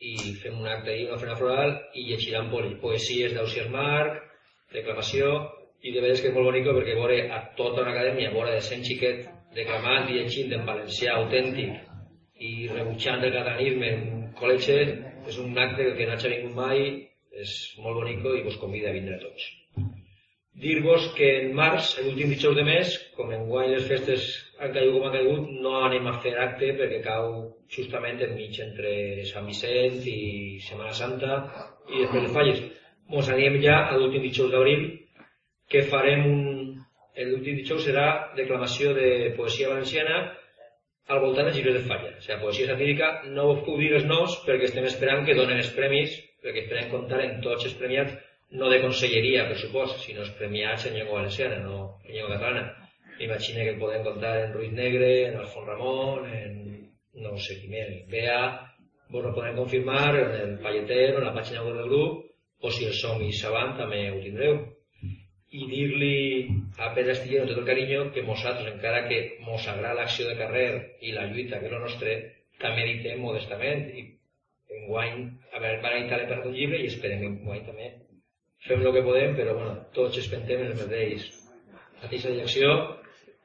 [0.04, 4.20] i fem un acte ahir, una ofrena floral, i llegiran po poesies d'Ausias Marc,
[4.76, 5.32] declamació,
[5.84, 8.68] i de veres que és molt bonico perquè veure a tota una acadèmia, veure de
[8.68, 9.26] 100 xiquet
[9.56, 11.93] declamant i llegint en valencià autèntic
[12.50, 14.80] i rebutjant el catalanisme en un col·legi
[15.32, 16.86] és un acte que no ha vingut mai,
[17.44, 17.52] és
[17.84, 19.46] molt bonico i vos convida a vindre a tots.
[20.64, 24.28] Dir-vos que en març, l'últim dijous de mes, com en guany les festes
[24.60, 27.32] han caigut com han caigut, no anem a fer acte perquè cau
[27.76, 28.92] justament enmig entre
[29.32, 30.20] Sant Vicent i
[30.68, 31.40] Setmana Santa
[31.90, 32.62] i després les falles.
[33.10, 34.86] Mos anem ja a l'últim dijous d'abril,
[35.70, 36.40] que farem un...
[37.14, 38.06] L'últim dijous serà
[38.38, 40.22] declamació de poesia valenciana
[41.12, 42.12] al voltant dels llibres de falla.
[42.18, 45.60] O sigui, poesia satírica, no us puc dir els noms perquè estem esperant que donen
[45.64, 48.16] els premis, perquè esperem comptar en tots els premiats,
[48.60, 52.68] no de conselleria, per supost, sinó els premiats en llengua valenciana, no en llengua catalana.
[53.18, 56.54] M'imagino que podem comptar en Ruiz Negre, en Alfon Ramon, en
[57.24, 58.40] no sé qui més, en Bea,
[59.14, 62.24] vos ho podem confirmar en el Palleter o en la pàgina web del grup,
[62.64, 64.58] o si el som i Savant també ho tindreu.
[65.54, 66.16] I dir-li
[66.82, 70.68] a Astillero amb tot el carinyo que nosaltres, encara que mos agrada l'acció de carrer
[71.02, 72.16] i la lluita que és el nostre,
[72.64, 74.06] també editem modestament i
[74.80, 75.22] enguany
[75.54, 77.92] a veure, van editar per un llibre i esperem que enguany també
[78.68, 81.30] fem el que podem, però bueno, tots espentem en el mateix,
[82.02, 82.70] mateixa direcció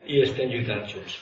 [0.06, 1.18] i estem lluitant junts.